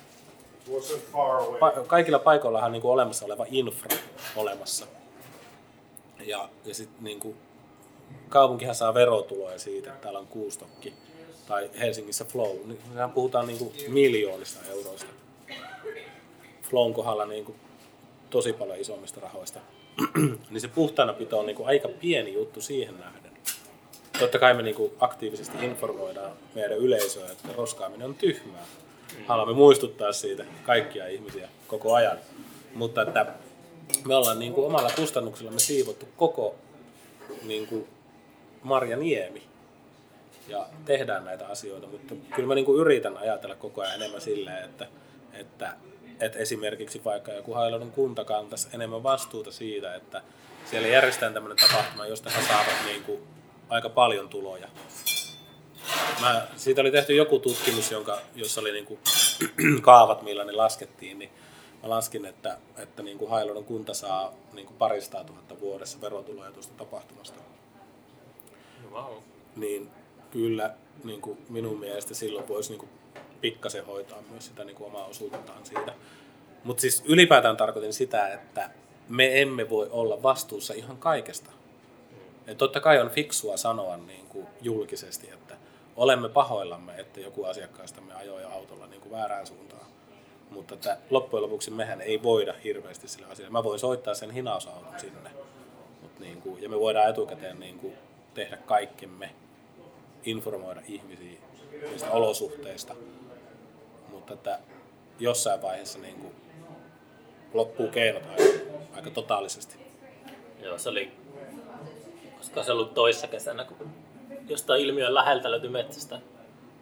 [1.59, 3.97] Pa- kaikilla paikoillahan on niin kuin olemassa oleva infra
[4.36, 4.86] olemassa.
[6.26, 7.36] Ja, ja sitten niin kuin,
[8.30, 10.93] kaupunkihan saa verotuloja siitä, että täällä on Kuustokki
[11.47, 12.57] tai Helsingissä Flow.
[12.66, 12.80] Niin
[13.14, 15.05] puhutaan niin kuin miljoonista euroista.
[16.61, 17.57] Flown kohdalla niin kuin
[18.30, 19.59] tosi paljon isommista rahoista.
[20.49, 23.32] niin se puhtaanapito on niin kuin aika pieni juttu siihen nähden.
[24.20, 28.66] Totta kai me niin kuin aktiivisesti informoidaan meidän yleisöä, että roskaaminen on tyhmää.
[29.28, 32.18] Haluamme muistuttaa siitä kaikkia ihmisiä koko ajan.
[32.74, 33.26] Mutta että
[34.05, 36.55] me ollaan niin kuin omalla kustannuksella me siivottu koko
[37.43, 37.88] niin kuin
[38.64, 39.43] Marja Niemi
[40.47, 44.66] ja tehdään näitä asioita, mutta kyllä mä niin kuin yritän ajatella koko ajan enemmän silleen,
[44.66, 44.88] että,
[45.34, 45.74] että,
[46.20, 50.22] että esimerkiksi vaikka joku Hailuodon kunta kantaisi enemmän vastuuta siitä, että
[50.70, 53.20] siellä järjestetään tämmöinen tapahtuma, josta he saavat niin kuin
[53.70, 54.68] aika paljon tuloja.
[56.22, 59.00] Mä, siitä oli tehty joku tutkimus, jonka, jossa oli niin kuin
[59.82, 61.32] kaavat, millä ne laskettiin, niin
[61.84, 66.52] mä laskin, että, että niin kuin Hailuodon kunta saa niin kuin paristaa tuhatta vuodessa verotuloja
[66.52, 67.39] tuosta tapahtumasta
[68.91, 69.14] Wow.
[69.56, 69.89] niin
[70.32, 70.74] kyllä
[71.04, 72.89] niin kuin minun mielestä silloin voisi niin kuin
[73.41, 75.94] pikkasen hoitaa myös sitä niin kuin omaa osuuttaan siitä.
[76.64, 78.70] Mutta siis ylipäätään tarkoitin sitä, että
[79.10, 81.52] me emme voi olla vastuussa ihan kaikesta.
[82.48, 85.58] Et totta kai on fiksua sanoa niin kuin julkisesti, että
[85.96, 89.86] olemme pahoillamme, että joku asiakkaistamme ajoi autolla niin kuin väärään suuntaan.
[90.50, 93.52] Mutta että loppujen lopuksi mehän ei voida hirveästi sillä asialla.
[93.52, 95.30] Mä voin soittaa sen hinausauton sinne.
[96.02, 97.94] Mut niin kuin, ja me voidaan etukäteen niin kuin
[98.34, 99.30] tehdä kaikkemme,
[100.24, 101.39] informoida ihmisiä
[101.89, 102.96] niistä olosuhteista.
[104.10, 104.60] Mutta että
[105.20, 106.36] jossain vaiheessa niin kuin
[107.54, 108.44] loppuu keinot aika,
[108.96, 109.76] aika totaalisesti.
[110.62, 111.12] Joo, se oli,
[112.38, 114.03] koska se ollut toissa kesänä, kun
[114.48, 116.20] jostain ilmiön läheltä löytyi metsästä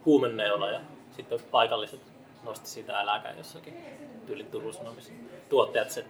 [0.06, 0.80] huumenneula ja
[1.16, 2.00] sitten paikalliset
[2.44, 3.78] nosti siitä äläkään jossakin
[4.26, 5.14] tyyli Turun Sanomissa.
[5.50, 6.06] Tuottajat se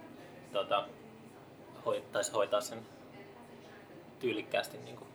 [0.52, 0.84] tota,
[1.86, 2.78] hoi, taisi hoitaa sen
[4.18, 5.08] tyylikkäästi niin kuin,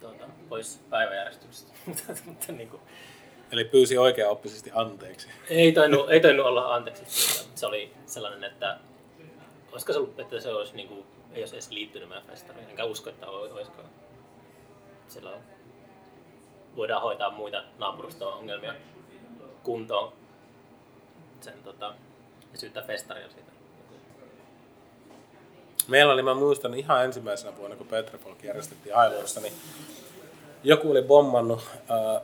[0.00, 1.72] tuota, pois päiväjärjestyksestä.
[2.26, 2.82] Mutta- niin kuin,
[3.52, 5.28] Eli pyysi oikeaoppisesti anteeksi.
[5.50, 7.04] ei tainnut, ei tainnut olla anteeksi
[7.54, 8.78] se oli sellainen, että
[9.72, 12.84] olisiko se ollut, että se olisi niin kuin, ei olisi edes liittynyt meidän festariin, enkä
[12.84, 13.82] usko, että ol- olisiko.
[15.08, 15.30] Sillä
[16.76, 18.74] voidaan hoitaa muita naapuruston ongelmia
[19.62, 20.12] kuntoon
[21.40, 21.94] sen tota,
[22.52, 23.52] ja syyttää festaria siitä.
[25.88, 29.52] Meillä oli, mä muistan ihan ensimmäisenä vuonna, kun Petrepolk järjestettiin Hailuodossa, niin
[30.64, 32.20] joku oli bommannut ää,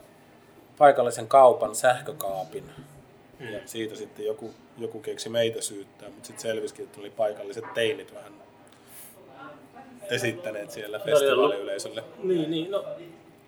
[0.78, 2.70] paikallisen kaupan sähkökaapin.
[3.40, 8.14] Ja siitä sitten joku, joku keksi meitä syyttää, mutta sitten selvisikin, että oli paikalliset teinit
[8.14, 8.43] vähän
[10.10, 12.04] esittäneet siellä festivaaliyleisölle.
[12.22, 12.84] Niin, niin, no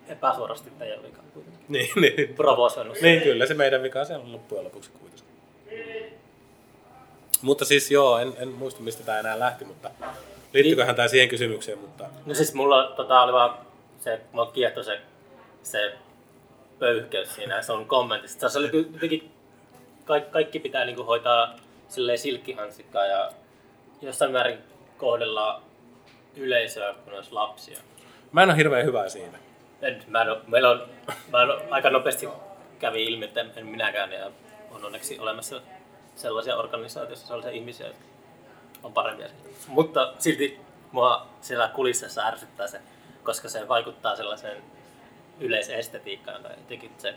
[0.09, 1.57] epäsuorasti teidän vika kuitenkin.
[1.69, 2.35] Niin, niin.
[2.35, 3.01] Provosoinut.
[3.03, 5.07] Niin, kyllä se meidän vika se on loppujen lopuksi kuitenkin.
[7.43, 9.91] Mutta siis joo, en, en muista mistä tämä enää lähti, mutta
[10.53, 13.59] liittyyköhän tämä siihen kysymykseen, mutta No siis mulla tota, oli vaan
[14.01, 15.01] se, mua kiehtoi se,
[15.63, 15.93] se
[16.79, 18.49] pöyhkeys siinä, se on kommentissa.
[18.49, 19.31] Se oli jotenkin,
[20.05, 21.57] kaikki, kaikki pitää niinku hoitaa
[21.89, 23.33] silleen silkkihansikkaa ja
[24.03, 24.59] jossain määrin
[24.99, 25.63] kohdella
[26.37, 27.79] yleisöä, kun olisi lapsia.
[28.33, 29.39] mä en ole hirveän hyvä siinä.
[29.83, 30.89] En, mä en, oo- meillä on,
[31.33, 32.29] mä en, oo- aika nopeasti
[32.79, 34.31] kävi ilmi, että en minäkään ja
[34.71, 35.61] on onneksi olemassa
[36.17, 38.05] sellaisia organisaatioissa, sellaisia ihmisiä, jotka
[38.83, 39.27] on parempia.
[39.69, 40.61] Mutta silti
[40.93, 42.81] mua siellä kulississa ärsyttää se,
[43.23, 44.63] koska se vaikuttaa sellaiseen
[45.41, 47.15] yleisestetiikkaan tai jotenkin se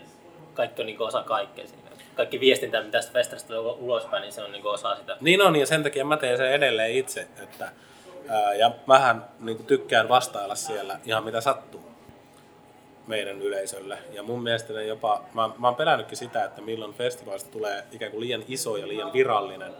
[0.54, 1.82] kaikki on niin osa kaikkea siinä.
[2.14, 5.16] Kaikki viestintä, mitä tästä festarista tulee ulospäin, niin se on niin osa sitä.
[5.20, 7.26] Niin on, ja sen takia mä teen sen edelleen itse.
[7.42, 7.72] Että,
[8.58, 11.90] ja mähän niin tykkään vastailla siellä ihan mitä sattuu
[13.06, 13.98] meidän yleisölle.
[14.12, 18.10] Ja mun mielestä ne jopa, mä, mä oon pelännytkin sitä, että milloin festivaalista tulee ikään
[18.10, 19.72] kuin liian iso ja liian virallinen,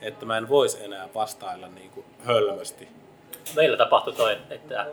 [0.00, 2.88] että mä en voisi enää vastailla niin kuin hölmösti.
[3.56, 4.86] Meillä tapahtui toi, että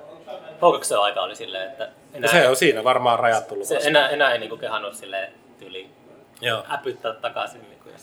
[0.61, 4.09] Houkaksen aika oli silleen, että Ja enää, se on siinä varmaan rajat tullut se enää,
[4.09, 5.91] enää ei niin kehannut silleen tyyliin
[6.41, 6.63] Joo.
[6.71, 7.61] äpyttää takaisin.
[7.61, 7.99] Niin kuin, ja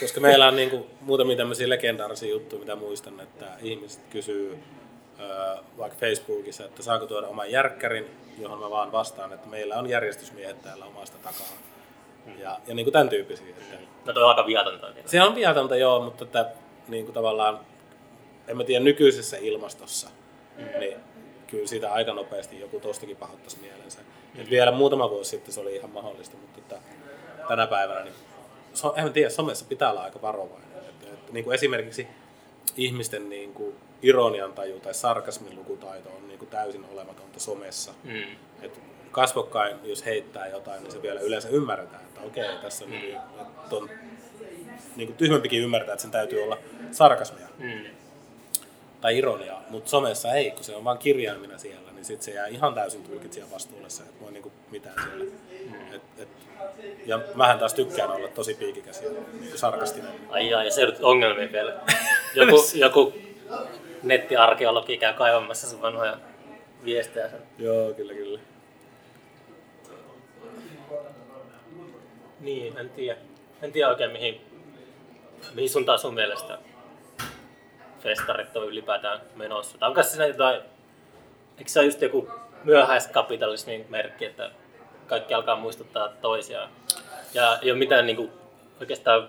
[0.00, 4.58] Koska meillä on niinku muutamia tämmöisiä legendaarisia juttuja, mitä muistan, että ihmiset kysyy
[5.78, 8.06] vaikka Facebookissa, että saako tuoda oman järkkärin,
[8.38, 11.56] johon mä vaan vastaan, että meillä on järjestysmiehet täällä omasta takaa.
[12.38, 13.46] Ja, ja niin kuin tämän tyyppisiä.
[13.48, 13.76] Että
[14.06, 14.86] No toi on aika viatonta.
[15.06, 16.46] se on viatonta joo, mutta että,
[16.88, 17.60] niin kuin tavallaan,
[18.48, 20.10] en mä tiedä nykyisessä ilmastossa,
[20.78, 20.98] niin
[21.46, 23.98] kyllä siitä aika nopeasti joku tostakin pahoittaisi mielensä.
[24.38, 26.78] Et vielä muutama vuosi sitten se oli ihan mahdollista, mutta että
[27.48, 28.14] tänä päivänä, niin
[28.74, 30.68] so, en tiedä, somessa pitää olla aika varovainen.
[30.78, 32.06] Että, että, niin kuin esimerkiksi
[32.76, 37.92] ihmisten niin kuin ironian taju tai sarkasmin lukutaito on niin kuin täysin olematonta somessa.
[38.04, 38.36] Mm.
[38.62, 43.16] Et kasvokkain, jos heittää jotain, niin se vielä yleensä ymmärretään, että okei, tässä on, niin,
[43.62, 43.90] että on
[44.96, 46.58] niin kuin tyhmempikin ymmärtää, että sen täytyy olla
[46.90, 47.84] sarkasmia Mm.
[49.02, 52.46] Tai ironiaa, mutta somessa ei, kun se on vain kirjaimina siellä, niin sitten se jää
[52.46, 55.24] ihan täysin tulkitsijan vastuulle se, että voi niinku mitään siellä.
[55.92, 56.28] Et, et,
[57.06, 60.10] ja mähän taas tykkään olla tosi piikikäs ja niinku sarkastinen.
[60.30, 61.80] Ai ai, ja se joudut ongelmiin vielä.
[62.34, 63.12] Joku, joku
[64.02, 66.18] nettiarkeologi käy kaivamassa sun vanhoja
[66.84, 67.28] viestejä.
[67.28, 67.40] Sen.
[67.58, 68.40] Joo, kyllä, kyllä.
[72.40, 73.18] Niin, en tiedä.
[73.62, 74.40] En tiedä oikein mihin,
[75.54, 76.58] mihin suuntaan sun mielestä
[78.02, 79.78] festarit on ylipäätään menossa.
[79.78, 80.60] Tai onko siinä jotain,
[81.58, 82.30] eikö se ole just joku
[82.64, 84.50] myöhäiskapitalismin merkki, että
[85.06, 86.70] kaikki alkaa muistuttaa toisiaan.
[87.34, 88.32] Ja ei ole mitään niin kuin,
[88.80, 89.28] oikeastaan,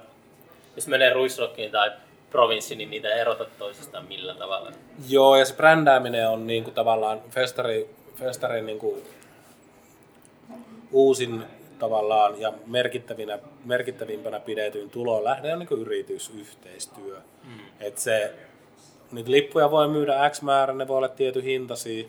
[0.76, 1.92] jos menee ruisrockiin tai
[2.30, 4.72] provinssiin, niin niitä ei erota toisistaan millään tavalla.
[5.10, 9.04] Joo, ja se brändääminen on niinku tavallaan festari, festarin niinku
[10.92, 11.44] uusin
[11.80, 17.22] tavallaan ja merkittävinä, merkittävimpänä pidetyin tulolähde on niinku yritysyhteistyö.
[17.44, 17.60] Mm.
[17.80, 18.34] Et se,
[19.14, 22.08] niitä lippuja voi myydä X määrä, ne voi olla tietyn hintaisia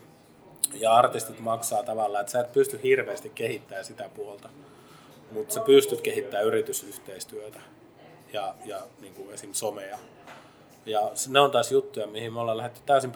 [0.75, 4.49] ja artistit maksaa tavallaan, että sä et pysty hirveästi kehittämään sitä puolta,
[5.31, 7.61] mutta sä pystyt kehittämään yritysyhteistyötä
[8.33, 9.53] ja, ja niin kuin esim.
[9.53, 9.99] somea.
[10.87, 13.13] Ja ne on taas juttuja, mihin me ollaan lähdetty täysin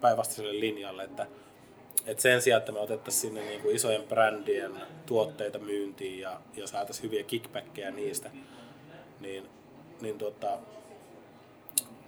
[0.00, 1.26] päinvastaiselle linjalle, että,
[2.06, 4.72] että sen sijaan, että me otettaisiin sinne niin kuin isojen brändien
[5.06, 8.30] tuotteita myyntiin ja, ja saataisiin hyviä kickbackkejä niistä,
[9.20, 9.48] niin,
[10.00, 10.58] niin tota,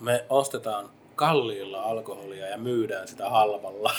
[0.01, 3.93] me ostetaan kalliilla alkoholia ja myydään sitä halvalla.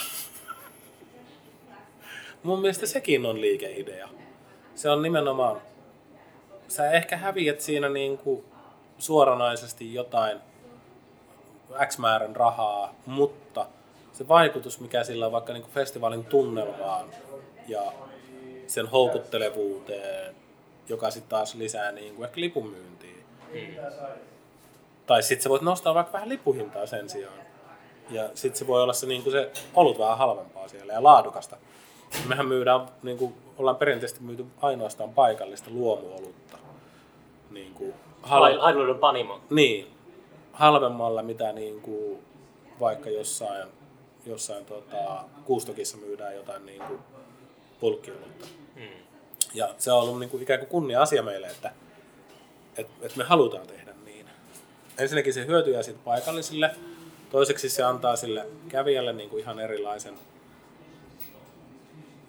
[2.42, 4.08] Mun mielestä sekin on liikeidea.
[4.74, 5.62] Se on nimenomaan,
[6.68, 8.44] sä ehkä häviät siinä niinku
[8.98, 10.38] suoranaisesti jotain
[11.86, 13.66] X määrän rahaa, mutta
[14.12, 17.10] se vaikutus, mikä sillä on vaikka niinku festivaalin tunnelmaan
[17.68, 17.92] ja
[18.66, 20.34] sen houkuttelevuuteen,
[20.88, 23.16] joka sitten taas lisää niinku ehkä lipunmyyntiä.
[25.08, 27.38] Tai sitten sä voit nostaa vaikka vähän lipuhintaa sen sijaan.
[28.10, 31.56] Ja sitten se voi olla se, niinku se olut vähän halvempaa siellä ja laadukasta.
[32.28, 36.58] Mehän myydään, niinku, ollaan perinteisesti myyty ainoastaan paikallista luomuolutta.
[37.50, 39.40] Niinku, hal- Hailuudun panimo.
[39.50, 39.86] niin,
[40.52, 42.22] halvemmalla mitä niinku,
[42.80, 43.68] vaikka jossain,
[44.26, 46.98] jossain tota, kuustokissa myydään jotain niinku,
[47.80, 48.46] pulkkiolutta.
[48.76, 48.82] Mm.
[49.54, 51.72] Ja se on ollut niinku ikään kuin kunnia asia meille, että
[52.76, 53.87] et, et me halutaan tehdä niin.
[54.98, 56.70] Ensinnäkin se hyötyjä siitä paikallisille,
[57.30, 60.14] toiseksi se antaa sille kävijälle niinku ihan erilaisen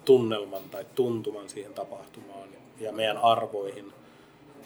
[0.04, 2.48] tunnelman tai tuntuman siihen tapahtumaan
[2.80, 3.92] ja meidän arvoihin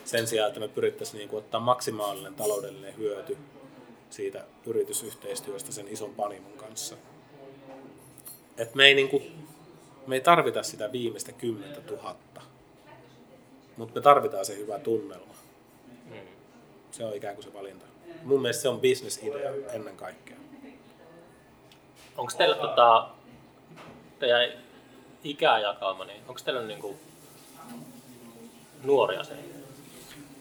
[0.05, 3.39] sen sijaan, että me pyrittäisiin niinku ottaa maksimaalinen taloudellinen hyöty
[4.11, 6.97] siitä yritysyhteistyöstä sen ison panimon kanssa.
[8.59, 9.23] Et me ei, niinku,
[10.07, 12.41] me ei tarvita sitä viimeistä kymmentä tuhatta,
[13.77, 15.35] mutta me tarvitaan se hyvä tunnelma.
[16.11, 16.17] Mm.
[16.91, 17.94] Se on ikään kuin se valinta.
[18.23, 20.37] Mun mielestä se on bisnesidea ennen kaikkea.
[22.17, 23.09] Onko teillä tota,
[24.19, 24.51] teidän
[25.25, 26.97] ikäjakauma, niin onko teillä niinku
[28.83, 29.33] nuoria se?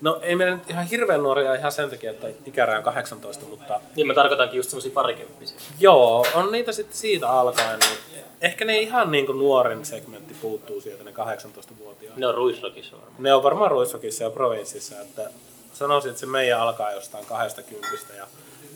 [0.01, 3.79] No ei meillä nyt ihan hirveän nuoria ihan sen takia, että ikäraja on 18, mutta
[3.95, 5.57] Niin mä tarkoitankin just semmosia parikymppisiä.
[5.79, 7.79] joo, on niitä sitten siitä alkaen.
[7.79, 12.17] Niin ehkä ne ihan niin kuin nuorin segmentti puuttuu sieltä, ne 18-vuotiaat.
[12.17, 13.23] Ne on ruisrokissa varmaan.
[13.23, 15.29] Ne on varmaan Ruissokissa ja provinssissa, että
[15.73, 18.27] sanoisin, että se meidän alkaa jostain 20 ja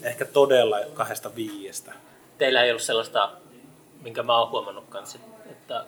[0.03, 1.93] ehkä todella kahdesta viiestä.
[2.37, 3.31] Teillä ei ollut sellaista,
[4.01, 5.85] minkä mä oon huomannut kanssa, että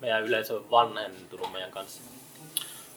[0.00, 2.02] meidän yleisö on vanhentunut meidän kanssa.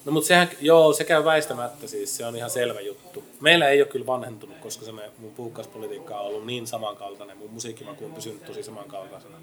[0.05, 3.23] No mutta sehän, joo, se käy väistämättä siis, se on ihan selvä juttu.
[3.39, 7.51] Meillä ei ole kyllä vanhentunut, koska se me, mun puukkauspolitiikka on ollut niin samankaltainen, mun
[7.51, 9.37] musiikkimaku on pysynyt tosi samankaltaisena.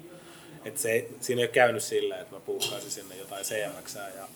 [0.65, 4.27] Että se, siinä ei ole käynyt silleen, että mä puukkaisin sinne jotain CMX ja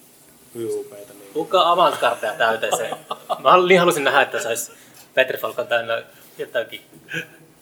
[0.57, 1.13] YUPtä.
[1.13, 1.33] Niin.
[1.33, 2.95] Kuka avantgardeja täyteeseen?
[3.39, 4.71] Mä hal- niin halusin nähdä, että se olisi
[5.13, 6.03] Petri Falcon täynnä
[6.37, 6.81] jotakin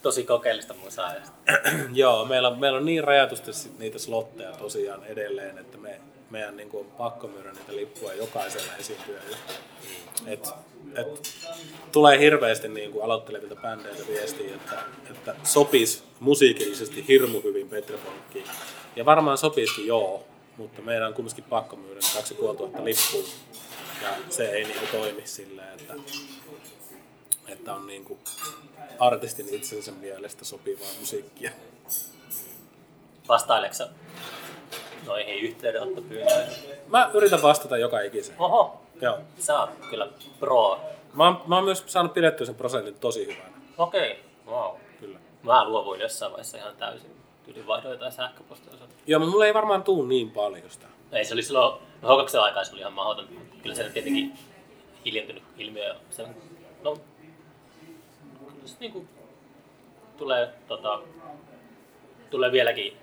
[0.01, 1.13] tosi kokeellista musaa.
[1.93, 6.57] Joo, meillä on, meillä on niin rajatusti sit niitä slotteja tosiaan edelleen, että me, meidän
[6.57, 9.37] niin kuin, on pakko myydä niitä lippuja jokaisella esiintyjällä.
[10.27, 10.49] Et,
[10.95, 11.33] et,
[11.91, 14.75] tulee hirveästi niin kuin aloittelevilta bändeiltä viestiä, että,
[15.11, 18.45] että sopisi musiikillisesti hirmu hyvin Petri Folkkiin.
[18.95, 20.23] Ja varmaan sopisikin joo,
[20.57, 23.33] mutta meidän on kumminkin pakko myydä ne 2500 lippua.
[24.01, 25.93] Ja se ei niin kuin, toimi silleen, että,
[27.47, 28.19] että on niin kuin,
[28.99, 31.51] artistin itsensä mielestä sopivaa musiikkia.
[33.27, 33.89] Vastaileksä
[35.05, 36.53] noihin yhteydenottopyyntöihin?
[36.87, 38.39] Mä yritän vastata joka ikiseen.
[38.39, 39.19] Oho, Joo.
[39.39, 40.07] sä oot kyllä
[40.39, 40.79] pro.
[41.13, 43.55] Mä oon, mä oon myös saanut pidettyä sen prosentin tosi hyvänä.
[43.77, 44.75] Okei, wow.
[44.99, 45.19] Kyllä.
[45.43, 47.15] Mä luovuin jossain vaiheessa ihan täysin.
[47.47, 48.73] Yli vaihdoin jotain sähköpostia.
[49.07, 50.87] Joo, mutta mulla ei varmaan tuu niin paljon sitä.
[51.11, 53.27] Ei, se oli silloin, no H2 aikaa se oli ihan mahdoton.
[53.61, 54.33] Kyllä se tietenkin
[55.05, 55.95] hiljentynyt ilmiö.
[56.09, 56.27] Se,
[56.83, 56.97] no,
[58.39, 59.05] kyllä se niinku
[60.17, 60.99] tulee, tota,
[62.29, 62.97] tulee vieläkin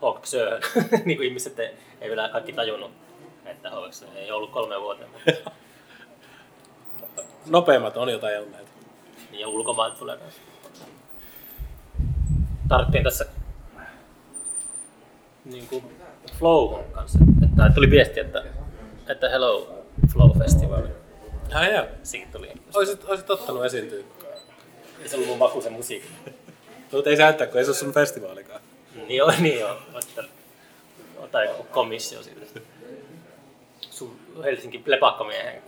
[0.00, 0.34] H2
[1.04, 1.70] niin kuin ihmiset ei,
[2.00, 2.90] ei vielä kaikki tajunnut,
[3.44, 5.50] että H2 ei ollut kolme vuoteen, mutta
[7.46, 8.68] Nopeimmat on jo tajunneet.
[9.30, 10.40] niin ja ulkomailta tulee kanssa.
[12.68, 13.26] Tarvittiin tässä
[15.44, 15.84] niin kuin
[16.38, 18.44] Flow kanssa, että tuli viesti, että,
[19.08, 20.82] että Hello Flow Festival.
[21.54, 21.86] Ai joo.
[22.02, 22.52] Siitä tuli.
[22.74, 24.04] Oisit, oisit ottanut esiintyä.
[25.02, 26.08] Ei se ollut mun maku se musiikki.
[26.92, 28.60] Mutta ei säyttää, kun ei se ole sun festivaalikaan.
[28.94, 29.76] Niin joo, niin joo.
[29.94, 30.24] Ota,
[31.16, 32.60] ota joku komissio siitä.
[33.80, 35.62] Sun Helsinki lepakkomiehen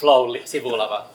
[0.00, 1.06] Flow-sivulla vaan.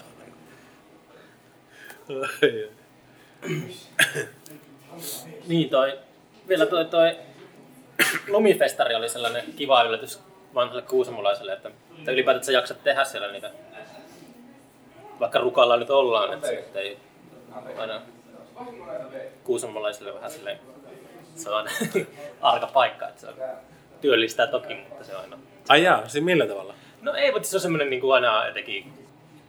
[5.47, 5.99] Niin toi,
[6.47, 7.15] vielä toi, toi
[8.27, 10.19] lumifestari oli sellainen kiva yllätys
[10.53, 13.51] vanhalle kuusamolaiselle, että, että ylipäätään sä jaksat tehdä siellä niitä,
[15.19, 16.97] vaikka rukalla nyt ollaan, että se nyt ei
[17.77, 18.01] aina
[19.43, 20.59] kuusamolaisille vähän silleen,
[21.35, 21.67] se on
[22.41, 23.35] arka paikka, että se on,
[24.01, 25.37] työllistää toki, mutta se on aina
[25.69, 26.73] Ai jaa, siis millä tavalla?
[27.01, 28.93] No ei, mutta se on semmoinen niin kuin aina jotenkin...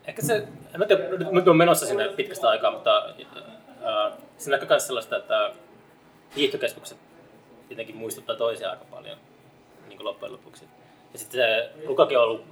[0.06, 0.36] Ehkä se,
[0.74, 5.16] en tiedä, nyt nyt on menossa sinne pitkästä aikaa, mutta äh, se näkyy myös sellaista,
[5.16, 5.50] että
[6.36, 6.98] hiihtokeskukset
[7.70, 9.18] jotenkin muistuttaa toisia aika paljon
[9.88, 10.64] niin kuin loppujen lopuksi.
[11.12, 12.44] Ja sitten se Lukakin on ollut,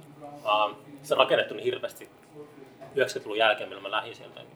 [0.45, 2.09] äh, se on rakennettu niin hirveästi
[2.95, 4.39] 90-luvun jälkeen, milloin mä lähdin sieltä.
[4.39, 4.51] Niin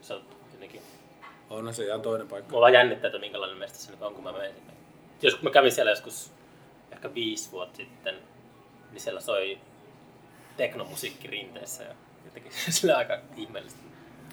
[0.00, 0.82] se on jotenkin,
[1.50, 2.52] On se ihan toinen paikka.
[2.52, 4.72] mulla jännittää, että minkälainen meistä se nyt on, kun mä menen sinne.
[5.22, 6.32] Jos mä kävin siellä joskus
[6.92, 8.14] ehkä viisi vuotta sitten,
[8.90, 9.58] niin siellä soi
[10.56, 11.94] teknomusiikki rinteessä ja
[12.24, 13.78] jotenkin sillä aika ihmeellistä.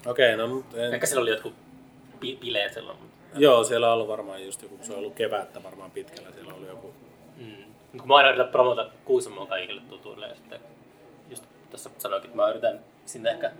[0.06, 0.94] Okei, no mut en...
[0.94, 1.54] Ehkä siellä oli jotkut
[2.40, 2.98] bileet silloin.
[2.98, 6.54] mutta- Joo, siellä on ollut varmaan just joku, se on ollut kevättä varmaan pitkällä, siellä
[6.54, 6.94] oli joku.
[7.36, 7.64] Mm.
[7.98, 10.60] Kun mä aina yritän promota Kuusamoa kaikille tutuille ja sitten
[11.30, 13.52] just tässä sanoinkin, että mä yritän sinne ehkä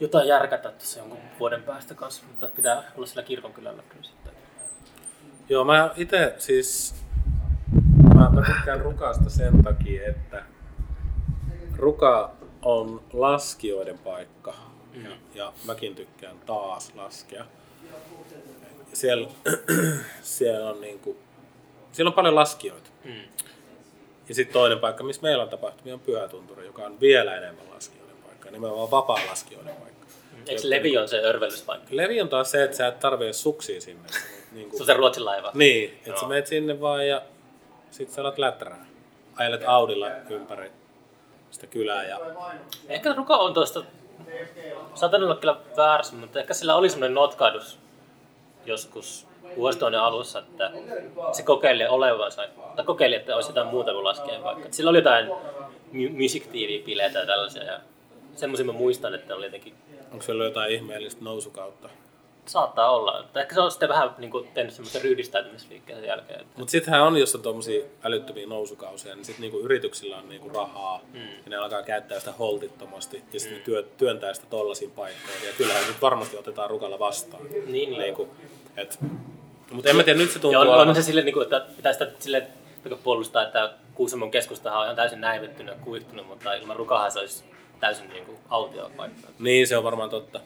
[0.00, 4.32] jotain järkätä tuossa jonkun vuoden päästä kanssa, mutta pitää olla sillä kirkonkylällä kyllä sitten.
[5.48, 6.94] Joo, mä itse siis,
[8.14, 10.42] mä, mä tykkään Rukasta sen takia, että
[11.76, 14.54] Ruka on laskijoiden paikka.
[15.04, 17.44] Ja, ja mäkin tykkään taas laskea.
[18.94, 19.28] Siellä,
[20.22, 21.16] siellä on niinku,
[21.92, 22.90] siellä on paljon laskijoita.
[23.04, 23.22] Mm.
[24.28, 28.16] Ja sitten toinen paikka, missä meillä on tapahtumia, on Pyhätunturi, joka on vielä enemmän laskijoiden
[28.16, 28.50] paikka.
[28.50, 30.06] Nimenomaan vapaa laskijoiden paikka.
[30.46, 31.88] Eikö Levi on se örvellyspaikka?
[31.90, 34.08] Levi on taas se, että sä et tarvitse suksia sinne.
[34.52, 35.50] Niin Se on se Ruotsin laiva.
[35.54, 36.20] Niin, että Joo.
[36.20, 37.22] sä menet sinne vaan ja
[37.90, 38.86] sit sä alat läträä.
[39.36, 40.70] Ajelet Audilla ympäri
[41.50, 42.20] sitä kylää ja
[42.88, 43.84] Ehkä Ruka on tuosta,
[44.94, 47.78] saatan olla kyllä väärässä, mutta ehkä sillä oli semmoinen notkahdus
[48.66, 50.70] joskus vuosituhannen alussa, että
[51.32, 52.42] se kokeili olevansa,
[52.76, 54.68] tai kokeili, että olisi jotain muuta kuin laskea vaikka.
[54.70, 55.26] Sillä oli jotain
[55.92, 57.80] mu- music TV-bileitä ja tällaisia, ja
[58.34, 59.74] semmoisia mä muistan, että oli jotenkin,
[60.12, 61.88] onko siellä jotain ihmeellistä nousukautta.
[62.46, 66.40] Saattaa olla, että ehkä se on sitten vähän niin kuin tehnyt semmoisen ryhdistäytymisliikkeen sen jälkeen.
[66.40, 70.48] Että, Mutta sittenhän on, jos on tuommoisia älyttömiä nousukausia, niin sitten niinku yrityksillä on niinku
[70.48, 71.20] rahaa Mm.
[71.20, 75.46] ja ne alkaa käyttää sitä holtittomasti ja sitten työ, työntää sitä tollasiin paikkoihin.
[75.46, 77.42] Ja kyllähän nyt varmasti otetaan Rukalla vastaan.
[77.50, 77.98] niin, niin.
[77.98, 78.28] Niinku,
[78.76, 78.98] et,
[79.70, 81.66] mutta en mä tiedä, nyt se tuntuu Ja on, on se silleen, niin kuin, että
[81.76, 82.46] pitää sitä sille
[83.02, 87.44] puolustaa, että Kuusamon keskustahan on ihan täysin näivettynyt ja kuihtunut, mutta ilman rukahan se olisi
[87.80, 89.28] täysin niin kuin autio paikka.
[89.38, 90.40] Niin, se on varmaan totta.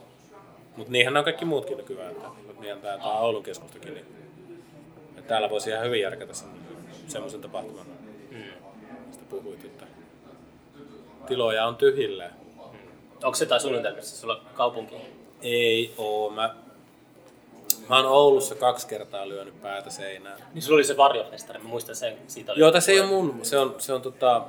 [0.79, 2.11] Mutta niinhän on kaikki muutkin nykyään.
[2.11, 2.29] Että,
[2.61, 3.95] niinhän tämä, tämä Oulun keskustakin.
[3.95, 4.07] Niin,
[5.17, 6.49] että täällä voisi ihan hyvin järkätä sen,
[7.09, 7.87] semmoisen tapahtuman.
[8.31, 8.43] Mm.
[9.11, 9.87] Sitä puhuit, että
[11.27, 12.37] tiloja on tyhjillään.
[13.25, 14.97] Onko se jotain suunnitelmissa sulla kaupunki?
[15.43, 16.31] Ei oo.
[16.31, 16.55] Mä,
[17.89, 20.39] mä oon Oulussa kaksi kertaa lyönyt päätä seinään.
[20.55, 22.19] Niin sulla oli se varjofestari, mä muistan sen.
[22.27, 23.41] Siitä oli Joo, tässä ei ole mun.
[23.43, 24.43] Se on, se on, tota,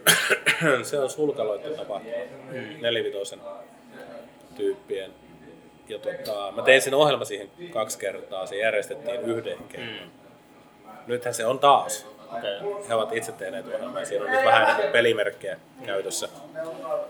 [0.82, 2.16] se on sulkaloiden tapahtuma.
[2.80, 3.40] Nelivitosen
[4.56, 5.25] tyyppien.
[5.88, 8.46] Ja tota, mä tein sen ohjelma siihen kaksi kertaa.
[8.46, 10.10] Se järjestettiin yhden kerran.
[11.06, 12.06] Nythän se on taas.
[12.26, 12.84] Okay.
[12.88, 14.00] He ovat itse tehneet ohjelmaa.
[14.00, 16.28] ja Siinä on nyt vähän pelimerkkejä käytössä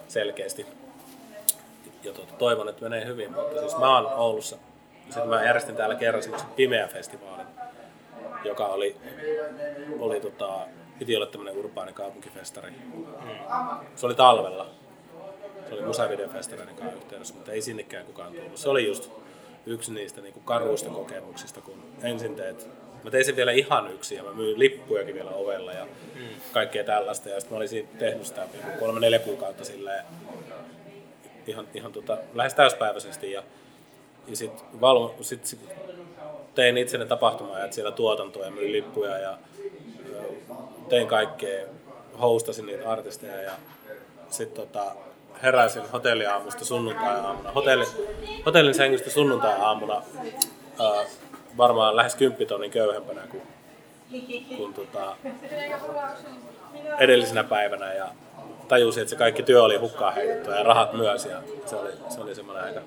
[0.09, 0.67] selkeästi.
[2.05, 3.33] Ja tota, toivon, että menee hyvin.
[3.33, 4.57] Mutta siis mä oon Oulussa.
[5.05, 7.47] Sitten mä järjestin täällä kerran semmoisen pimeä festivaalin,
[8.45, 8.97] joka oli,
[9.99, 10.59] oli tota,
[10.99, 12.73] piti olla tämmöinen urbaani kaupunkifestari.
[13.95, 14.67] Se oli talvella.
[15.69, 18.57] Se oli musavideofestareiden kanssa yhteydessä, mutta ei sinnekään kukaan tullut.
[18.57, 19.11] Se oli just
[19.67, 22.69] yksi niistä niin kuin karuista kokemuksista, kun ensin teet
[23.05, 26.23] Mä tein sen vielä ihan yksin ja mä myin lippujakin vielä ovella ja Mm.
[26.53, 27.29] kaikkea tällaista.
[27.29, 30.05] Ja sitten mä olisin tehnyt sitä niinku kolme neljä kuukautta silleen
[31.47, 33.33] ihan, ihan tota, lähes täyspäiväisesti.
[33.33, 33.43] Ja,
[34.27, 34.63] ja sitten
[35.21, 35.61] sit, sit
[36.55, 39.39] tein itsenne tapahtumaa ja siellä tuotantoa ja myin lippuja ja
[40.89, 41.67] tein kaikkea,
[42.21, 43.53] hostasin niitä artisteja ja
[44.31, 44.93] sitten tota,
[45.43, 47.85] heräsin hotelliaamusta sunnuntai-aamuna, hotelli,
[48.47, 49.95] hotellin sängystä sunnuntai-aamuna
[50.81, 51.05] ää,
[51.57, 53.43] varmaan lähes 10 tonnin köyhempänä kuin,
[54.57, 55.17] kuin tota,
[56.99, 58.09] edellisenä päivänä ja
[58.69, 62.21] tajusin, että se kaikki työ oli hukkaan heitetty ja rahat myös ja se oli, se
[62.21, 62.81] oli semmoinen aika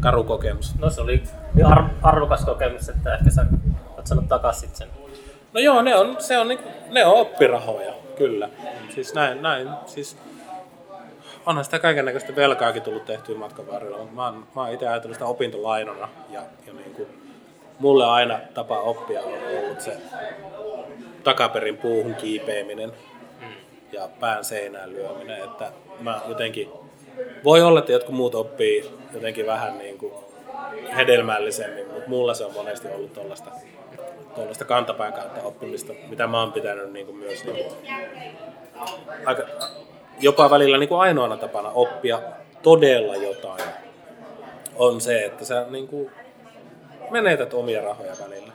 [0.00, 0.74] karu kokemus.
[0.78, 1.22] No se oli
[1.64, 3.46] ar- arvokas kokemus, että ehkä sä
[3.96, 4.88] oot saanut takaisin sen.
[5.52, 8.48] No joo, ne on, se on, niinku, ne on oppirahoja, kyllä.
[8.94, 10.16] Siis näin, näin, siis
[11.46, 14.88] onhan sitä kaiken näköistä velkaakin tullut tehtyä matkan varrella, mutta mä oon, mä oon itse
[14.88, 17.08] ajatellut sitä opintolainana ja, ja niin kuin,
[17.78, 19.32] mulle aina tapa oppia on
[19.62, 19.96] ollut se
[21.24, 22.92] takaperin puuhun kiipeäminen
[23.92, 26.68] ja pään seinään lyöminen, että mä jotenkin,
[27.44, 30.12] voi olla, että jotkut muut oppii jotenkin vähän niin kuin
[30.96, 33.50] hedelmällisemmin, mutta mulla se on monesti ollut tuollaista
[34.34, 37.76] tuollaista kantapään kautta oppimista, mitä mä oon pitänyt niin kuin myös niin kuin,
[39.26, 39.42] aika,
[40.20, 42.22] jopa välillä niin kuin ainoana tapana oppia
[42.62, 43.62] todella jotain
[44.76, 46.10] on se, että sä niin kuin
[47.10, 48.52] menetät omia rahoja välillä.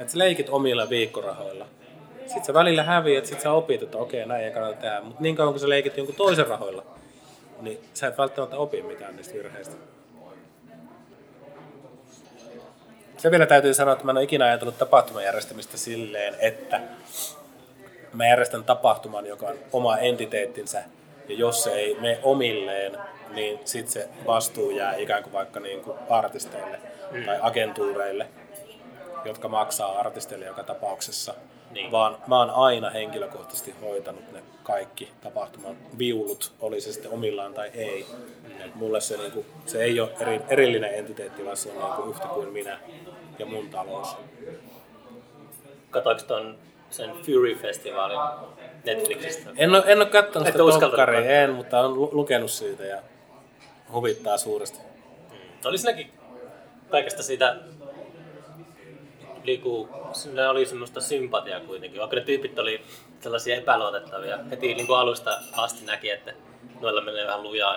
[0.00, 1.66] Että sä leikit omilla viikkorahoilla.
[2.18, 5.00] Sitten sä välillä häviät, sit sä opit, että okei, näin ei kannata tehdä.
[5.00, 6.82] Mutta niin kauan kun sä leikit jonkun toisen rahoilla,
[7.60, 9.76] niin sä et välttämättä opi mitään niistä virheistä.
[13.16, 16.80] Se vielä täytyy sanoa, että mä en ole ikinä ajatellut tapahtuman järjestämistä silleen, että
[18.12, 20.84] mä järjestän tapahtuman, joka on oma entiteettinsä,
[21.28, 22.98] ja jos se ei mene omilleen,
[23.34, 26.80] niin sitten se vastuu jää ikään kuin vaikka niin kuin artisteille
[27.26, 28.28] tai agentuureille,
[29.24, 31.34] jotka maksaa artisteille joka tapauksessa.
[31.70, 31.92] Niin.
[31.92, 37.70] Vaan mä oon aina henkilökohtaisesti hoitanut ne kaikki tapahtuman viulut, oli se sitten omillaan tai
[37.74, 38.06] ei.
[38.64, 42.28] Et mulle se, niinku, se ei ole eri, erillinen entiteetti, vaan se on niinku yhtä
[42.28, 42.78] kuin minä
[43.38, 44.16] ja mun talous.
[45.90, 46.58] Katoiko ton
[46.90, 48.18] sen Fury-festivaalin
[48.84, 49.50] Netflixistä?
[49.56, 53.02] En ole, en ole katsonut sitä tokkaria, en, mutta olen lu- lukenut siitä ja
[53.92, 54.78] huvittaa suuresti.
[55.64, 56.12] Oli siinäkin
[56.90, 57.56] kaikesta siitä
[59.44, 62.82] liiku, siinä oli semmoista sympatiaa kuitenkin, vaikka ne tyypit oli
[63.20, 64.38] sellaisia epäluotettavia.
[64.50, 66.32] Heti niin kuin alusta asti näki, että
[66.80, 67.76] noilla menee vähän lujaa.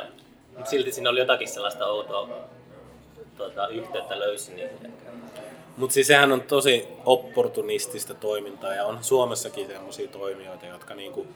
[0.57, 2.29] Mutta silti siinä oli jotakin sellaista outoa
[3.37, 4.93] tuota, yhteyttä löysi niihin.
[5.77, 11.27] Mutta siis sehän on tosi opportunistista toimintaa ja on Suomessakin sellaisia toimijoita, jotka niinku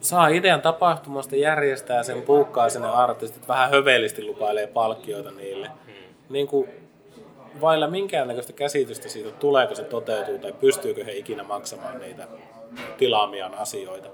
[0.00, 5.70] saa idean tapahtumasta, järjestää sen, puukkaa sinne artistit, vähän hövelisti lupailee palkkioita niille.
[6.28, 6.68] Niinku,
[7.60, 12.28] vailla minkäännäköistä käsitystä siitä, tuleeko se toteutuu tai pystyykö he ikinä maksamaan niitä
[12.98, 14.08] tilaamiaan asioita.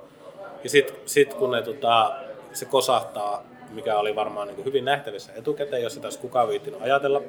[0.65, 2.17] Ja sitten sit kun ne, tota,
[2.53, 7.23] se kosahtaa, mikä oli varmaan niin hyvin nähtävissä etukäteen, jos sitä olisi kukaan viittinyt ajatella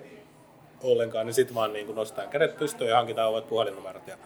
[0.84, 4.18] ollenkaan, niin sitten vaan niin nostetaan kädet pystyyn ja hankitaan ovet puhelinnumerot ja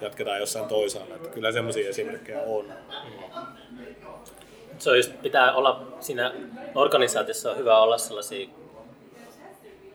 [0.00, 1.14] jatketaan jossain toisaalla.
[1.14, 2.72] Että kyllä semmoisia esimerkkejä on.
[4.78, 6.32] Se on just, pitää olla siinä
[6.74, 8.48] organisaatiossa on hyvä olla sellaisia,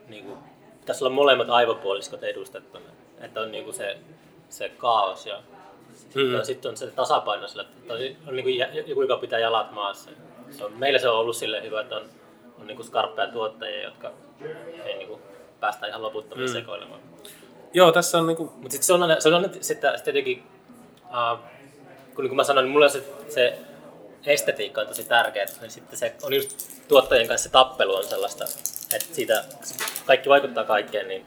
[0.08, 0.38] niin kuin,
[0.80, 2.86] pitäisi olla molemmat aivopuoliskot edustettuna.
[3.22, 3.98] Että on niin kuin se,
[4.50, 5.41] se kaos ja
[5.93, 6.36] sitten Mm.
[6.36, 9.72] on, sit on se tasapaino sillä, että on, on niin kuin joku, joka pitää jalat
[9.72, 10.10] maassa.
[10.52, 12.04] Se on, meillä se on ollut sille hyvä, että on,
[12.60, 14.12] on niin kuin skarppeja tuottajia, jotka
[14.86, 15.22] ei niin kuin
[15.60, 16.53] päästä ihan loputtomiin mm.
[16.53, 16.99] sekoilemaan.
[17.74, 20.43] Joo, tässä on niinku, Mutta sitten se on aina, se on aina sitten, sitten jotenkin,
[21.05, 21.39] uh,
[22.16, 23.60] kun niin kuin mä sanoin, niin mulle se, se
[24.26, 28.43] estetiikka on tosi tärkeää, niin sitten se on just tuottajien kanssa se tappelu on sellaista,
[28.93, 29.43] että siitä
[30.05, 31.26] kaikki vaikuttaa kaikkeen, niin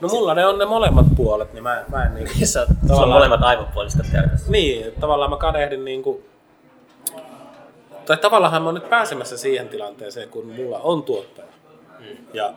[0.00, 2.80] no mulla ne on ne molemmat puolet, niin mä, mä en niinku, se on, sulla
[2.82, 4.50] on Tavallaan- molemmat aivopuoliskot käytössä.
[4.50, 6.22] Niin, tavallaan mä kadehdin niinku,
[8.06, 11.46] tai tavallaan mä oon nyt pääsemässä siihen tilanteeseen, kun mulla on tuottaja.
[12.32, 12.54] Ja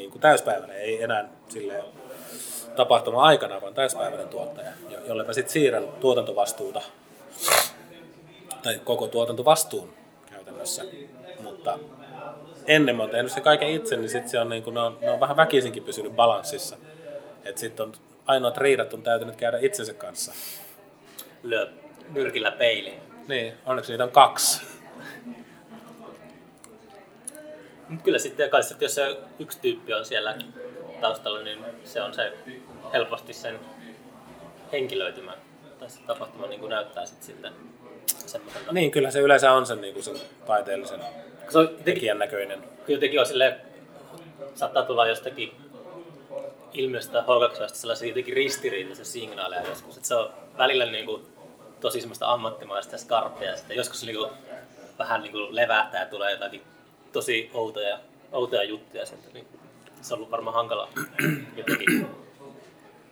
[0.00, 1.84] niin kuin täyspäiväinen, ei enää silleen
[2.76, 6.82] tapahtuma aikana, vaan täyspäiväinen tuottaja, jo- jolle mä sitten siirrän tuotantovastuuta,
[8.62, 9.92] tai koko tuotantovastuun
[10.30, 10.84] käytännössä.
[11.42, 11.78] Mutta
[12.66, 14.98] ennen mä oon tehnyt se kaiken itse, niin sit se on, niin kuin, ne, on,
[15.00, 16.76] ne on vähän väkisinkin pysynyt balanssissa.
[17.44, 17.92] Että sitten on
[18.26, 20.32] ainoat riidat on täytynyt käydä itsensä kanssa.
[21.42, 21.68] Lyö
[22.12, 23.00] nyrkillä peiliin.
[23.28, 24.62] Niin, onneksi niitä on kaksi.
[27.90, 30.34] Mut kyllä sitten kai sitten, jos se yksi tyyppi on siellä
[31.00, 32.32] taustalla, niin se on se
[32.92, 33.60] helposti sen
[34.72, 35.32] henkilöitymä
[35.78, 37.52] tai se tapahtuma niin kuin näyttää sitten, sitten
[38.26, 38.72] semmoiselta.
[38.72, 40.16] Niin, kyllä se yleensä on sen, niin kuin sen
[40.46, 41.00] taiteellisen
[41.48, 42.64] Se on jotenkin, tekijän näköinen.
[42.88, 43.60] jotenkin on silleen,
[44.54, 45.52] saattaa tulla jostakin
[46.72, 49.96] ilmiöstä H2 sellaisia jotenkin ristiriitaisia signaaleja joskus.
[49.96, 51.26] Että se on välillä niin kuin,
[51.80, 53.56] tosi semmoista ammattimaista ja skarppia.
[53.56, 54.30] Sitten joskus niin kuin,
[54.98, 56.62] vähän niin kuin levähtää ja tulee jotakin
[57.12, 57.98] tosi outoja,
[58.32, 59.28] outoja juttuja sieltä.
[59.34, 59.46] Niin
[60.00, 60.88] se on ollut varmaan hankala
[61.56, 62.06] jotenkin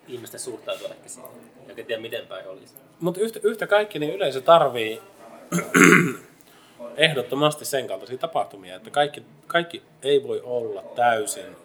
[0.09, 1.30] ihmisten suhtautua ehkä siihen.
[1.68, 2.74] Eikä tiedä miten päin olisi.
[3.01, 5.03] Mutta yhtä, yhtä kaikki niin yleisö tarvii
[6.96, 11.57] ehdottomasti sen kaltaisia tapahtumia, että kaikki, kaikki ei voi olla täysin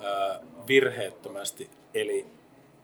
[0.00, 2.26] ää, virheettömästi, eli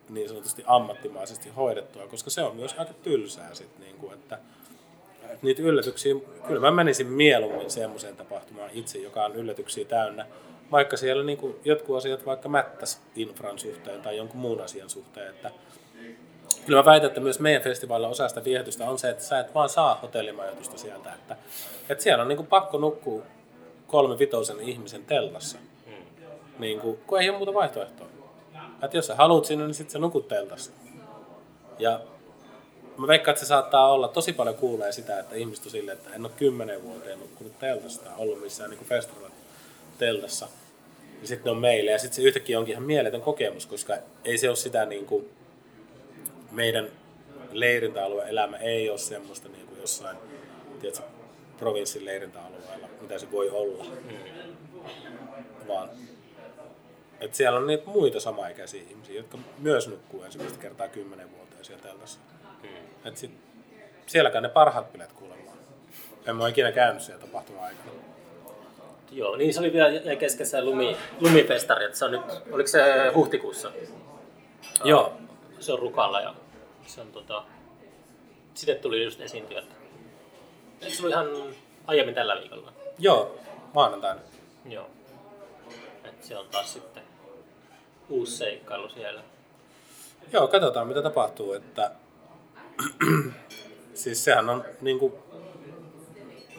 [0.09, 4.39] niin sanotusti ammattimaisesti hoidettua, koska se on myös aika tylsää sit, niin kuin, että,
[5.22, 6.14] että niitä yllätyksiä,
[6.47, 8.36] kyllä mä menisin mieluummin semmoiseen tapahtumaan
[8.73, 10.27] itse, joka on yllätyksiä täynnä,
[10.73, 15.31] vaikka siellä niin kuin jotkut asiat vaikka mättäs infran suhteen tai jonkun muun asian suhteen,
[15.31, 15.51] että
[16.67, 19.55] Kyllä mä väitän, että myös meidän festivaalilla osa sitä viehätystä on se, että sä et
[19.55, 21.12] vaan saa hotellimajoitusta sieltä.
[21.12, 21.37] Että,
[21.89, 23.23] että siellä on niin kuin pakko nukkua
[23.87, 25.59] kolme vitosen ihmisen teltassa.
[26.59, 28.07] Niin kuin, kun ei ole muuta vaihtoehtoa.
[28.83, 30.73] Että jos sä haluat sinne, niin sitten sä nukut teltassa.
[31.79, 32.01] Ja
[32.99, 36.14] mä veikkaan, että se saattaa olla, tosi paljon kuulee sitä, että ihmiset on silleen, että
[36.14, 39.30] en ole kymmenen vuoteen nukkunut teltassa tai ollut missään niin festival
[39.99, 40.49] teltassa.
[41.22, 44.38] Ja sitten ne on meille ja sitten se yhtäkkiä onkin ihan mieletön kokemus, koska ei
[44.38, 45.28] se ole sitä niin kuin,
[46.51, 46.88] meidän
[47.53, 50.16] leirintäalueen elämä ei ole semmoista niin kuin jossain
[50.80, 51.05] tiedätkö,
[51.59, 53.84] provinssin leirintäalueella, mitä se voi olla.
[53.84, 54.16] Mm.
[55.68, 55.90] Vaan
[57.20, 61.82] että siellä on niitä muita samaikäisiä ihmisiä, jotka myös nukkuu ensimmäistä kertaa kymmenen vuotta siellä
[61.82, 62.18] teltassa.
[62.67, 63.09] Mm.
[63.09, 63.31] Et sit,
[64.07, 65.59] sielläkään ne parhaat bileet kuulemaan.
[66.27, 67.91] En mä ole ikinä käynyt siellä tapahtuma aikana.
[69.11, 72.81] Joo, niin se oli vielä kesken se lumi, lumifestari, että se on nyt, oliko se
[73.14, 73.73] huhtikuussa?
[74.85, 75.12] Joo.
[75.61, 76.35] Se on Rukalla ja
[76.87, 77.45] se on tota,
[78.55, 79.64] sitten tuli just esiintyjät.
[80.81, 81.55] Eikö se ollut ihan
[81.87, 82.73] aiemmin tällä viikolla?
[82.99, 83.39] Joo,
[83.75, 84.21] maanantaina.
[84.69, 84.87] Joo.
[86.05, 87.03] Et se on taas sitten
[88.09, 89.23] uusi seikkailu siellä.
[90.33, 91.53] Joo, katsotaan mitä tapahtuu.
[91.53, 91.91] Että...
[93.95, 95.12] siis sehän on niin kuin,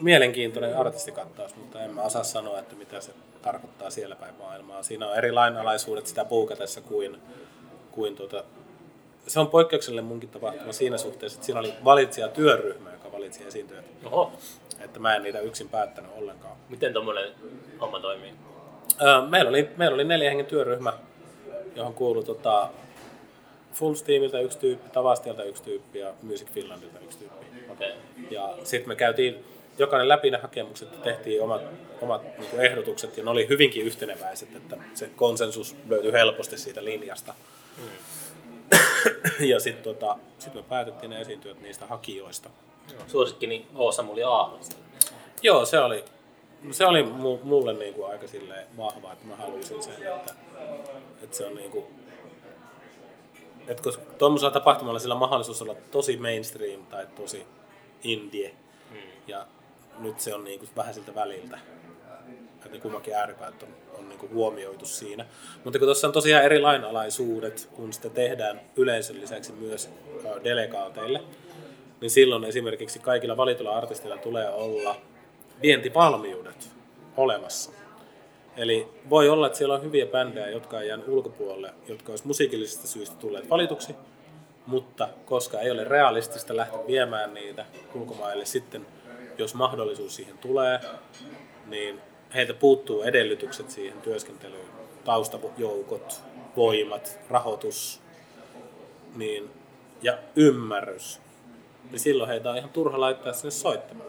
[0.00, 3.12] mielenkiintoinen artistikattaus, mutta en mä osaa sanoa, että mitä se
[3.42, 4.82] tarkoittaa siellä päin maailmaa.
[4.82, 7.18] Siinä on eri lainalaisuudet sitä puukatessa kuin,
[7.90, 8.44] kuin tuota,
[9.26, 13.84] se on poikkeuksellinen munkin tapahtuma siinä suhteessa, että siinä oli valitsija työryhmä, joka valitsi esiintyjät.
[14.04, 14.32] Oho.
[14.80, 16.56] Että mä en niitä yksin päättänyt ollenkaan.
[16.68, 17.32] Miten tuommoinen
[17.80, 18.32] homma toimii?
[19.02, 20.92] Öö, meillä, oli, meillä oli neljä hengen työryhmä,
[21.76, 22.68] johon kuului tota,
[23.78, 27.46] Full Steamilta yksi tyyppi, Tavastialta yksi tyyppi ja Music Finlandilta yksi tyyppi.
[27.72, 27.92] Okay.
[28.30, 29.44] Ja sitten me käytiin
[29.78, 31.62] jokainen läpi ne hakemukset ja tehtiin omat,
[32.00, 37.34] omat niin ehdotukset ja ne oli hyvinkin yhteneväiset, että se konsensus löytyi helposti siitä linjasta.
[37.76, 37.88] Hmm.
[39.50, 42.50] ja sitten tota, sit me päätettiin ne esiintyjät niistä hakijoista.
[43.06, 44.50] Suosikkini Oosamuli A.
[45.42, 46.04] Joo, se oli,
[46.70, 47.02] se oli
[47.42, 50.34] mulle niin kuin aika silleen vahva, että mä halusin sen, että,
[51.22, 51.84] että se on niin kuin,
[53.68, 57.46] että koska tuommoisella tapahtumalla sillä on mahdollisuus olla tosi mainstream tai tosi
[58.04, 58.54] indie.
[58.90, 58.98] Hmm.
[59.26, 59.46] Ja
[59.98, 61.58] nyt se on niin kuin vähän siltä väliltä.
[62.54, 65.26] Että ne kummankin ääripäät on on niin kuin huomioitu siinä.
[65.64, 69.90] Mutta kun tuossa on tosiaan eri lainalaisuudet, kun sitä tehdään yleisön lisäksi myös
[70.44, 71.22] delegaateille,
[72.00, 74.96] niin silloin esimerkiksi kaikilla valituilla artisteilla tulee olla
[75.62, 76.70] vientivalmiudet
[77.16, 77.70] olemassa.
[78.58, 82.86] Eli voi olla, että siellä on hyviä bändejä, jotka ei jää ulkopuolelle, jotka olisi musiikillisista
[82.86, 83.94] syistä tulleet valituksi,
[84.66, 88.86] mutta koska ei ole realistista lähteä viemään niitä ulkomaille sitten,
[89.38, 90.80] jos mahdollisuus siihen tulee,
[91.66, 92.00] niin
[92.34, 94.66] heiltä puuttuu edellytykset siihen työskentelyyn,
[95.04, 96.20] taustajoukot,
[96.56, 98.00] voimat, rahoitus
[99.16, 99.50] niin,
[100.02, 101.20] ja ymmärrys,
[101.90, 104.08] niin silloin heitä on ihan turha laittaa sinne soittamaan.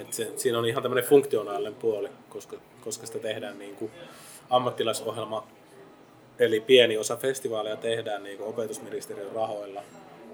[0.00, 3.90] Et se, siinä on ihan tämmöinen funktionaalinen puoli, koska, koska sitä tehdään niin kuin
[4.50, 5.46] ammattilaisohjelma,
[6.38, 9.82] eli pieni osa festivaaleja tehdään niin kuin opetusministeriön rahoilla,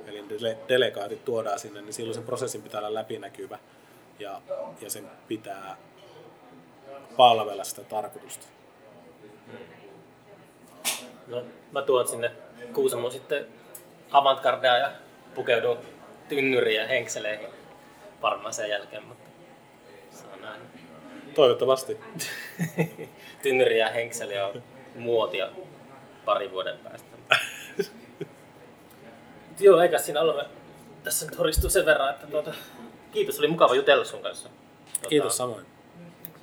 [0.06, 0.24] eli
[0.68, 3.58] delegaatit tuodaan sinne, niin silloin sen prosessin pitää olla läpinäkyvä
[4.18, 4.40] ja,
[4.80, 5.76] ja sen pitää
[7.16, 8.46] palvella sitä tarkoitusta.
[11.26, 12.30] No, mä tuon sinne
[12.72, 13.46] Kuusamoon sitten
[14.10, 14.92] avantgardea ja
[15.34, 15.78] pukeudun
[16.28, 17.48] tynnyriin ja henkseleihin
[18.22, 19.25] varmaan sen jälkeen, mutta
[20.46, 20.60] näin.
[21.34, 22.00] Toivottavasti.
[23.42, 24.62] Tynnyri ja henkseli on
[24.94, 25.48] muotia
[26.24, 27.16] pari vuoden päästä.
[29.60, 30.46] Joo, eikä siinä ole.
[31.02, 32.54] Tässä nyt horistuu sen verran, että tuota,
[33.12, 34.48] kiitos, oli mukava jutella sun kanssa.
[34.48, 35.66] Tuota, kiitos samoin.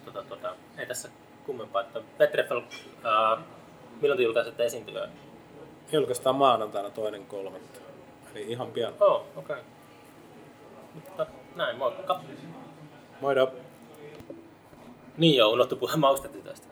[0.04, 1.10] Tuota, tuota, ei tässä
[1.46, 1.82] kummempaa.
[1.82, 2.62] Että Petrefel,
[3.06, 3.44] äh,
[4.02, 5.10] milloin te julkaisette esiintyä?
[5.92, 7.80] Julkaistaan maanantaina toinen kolmatta.
[8.32, 8.94] Eli ihan pian.
[9.00, 9.26] Oh, okei.
[9.38, 9.58] Okay.
[10.94, 11.26] Mutta
[11.56, 12.20] näin, moikka.
[13.22, 13.54] Moido.
[15.18, 16.68] Niin joo, unohtu puhua maustetytöstä.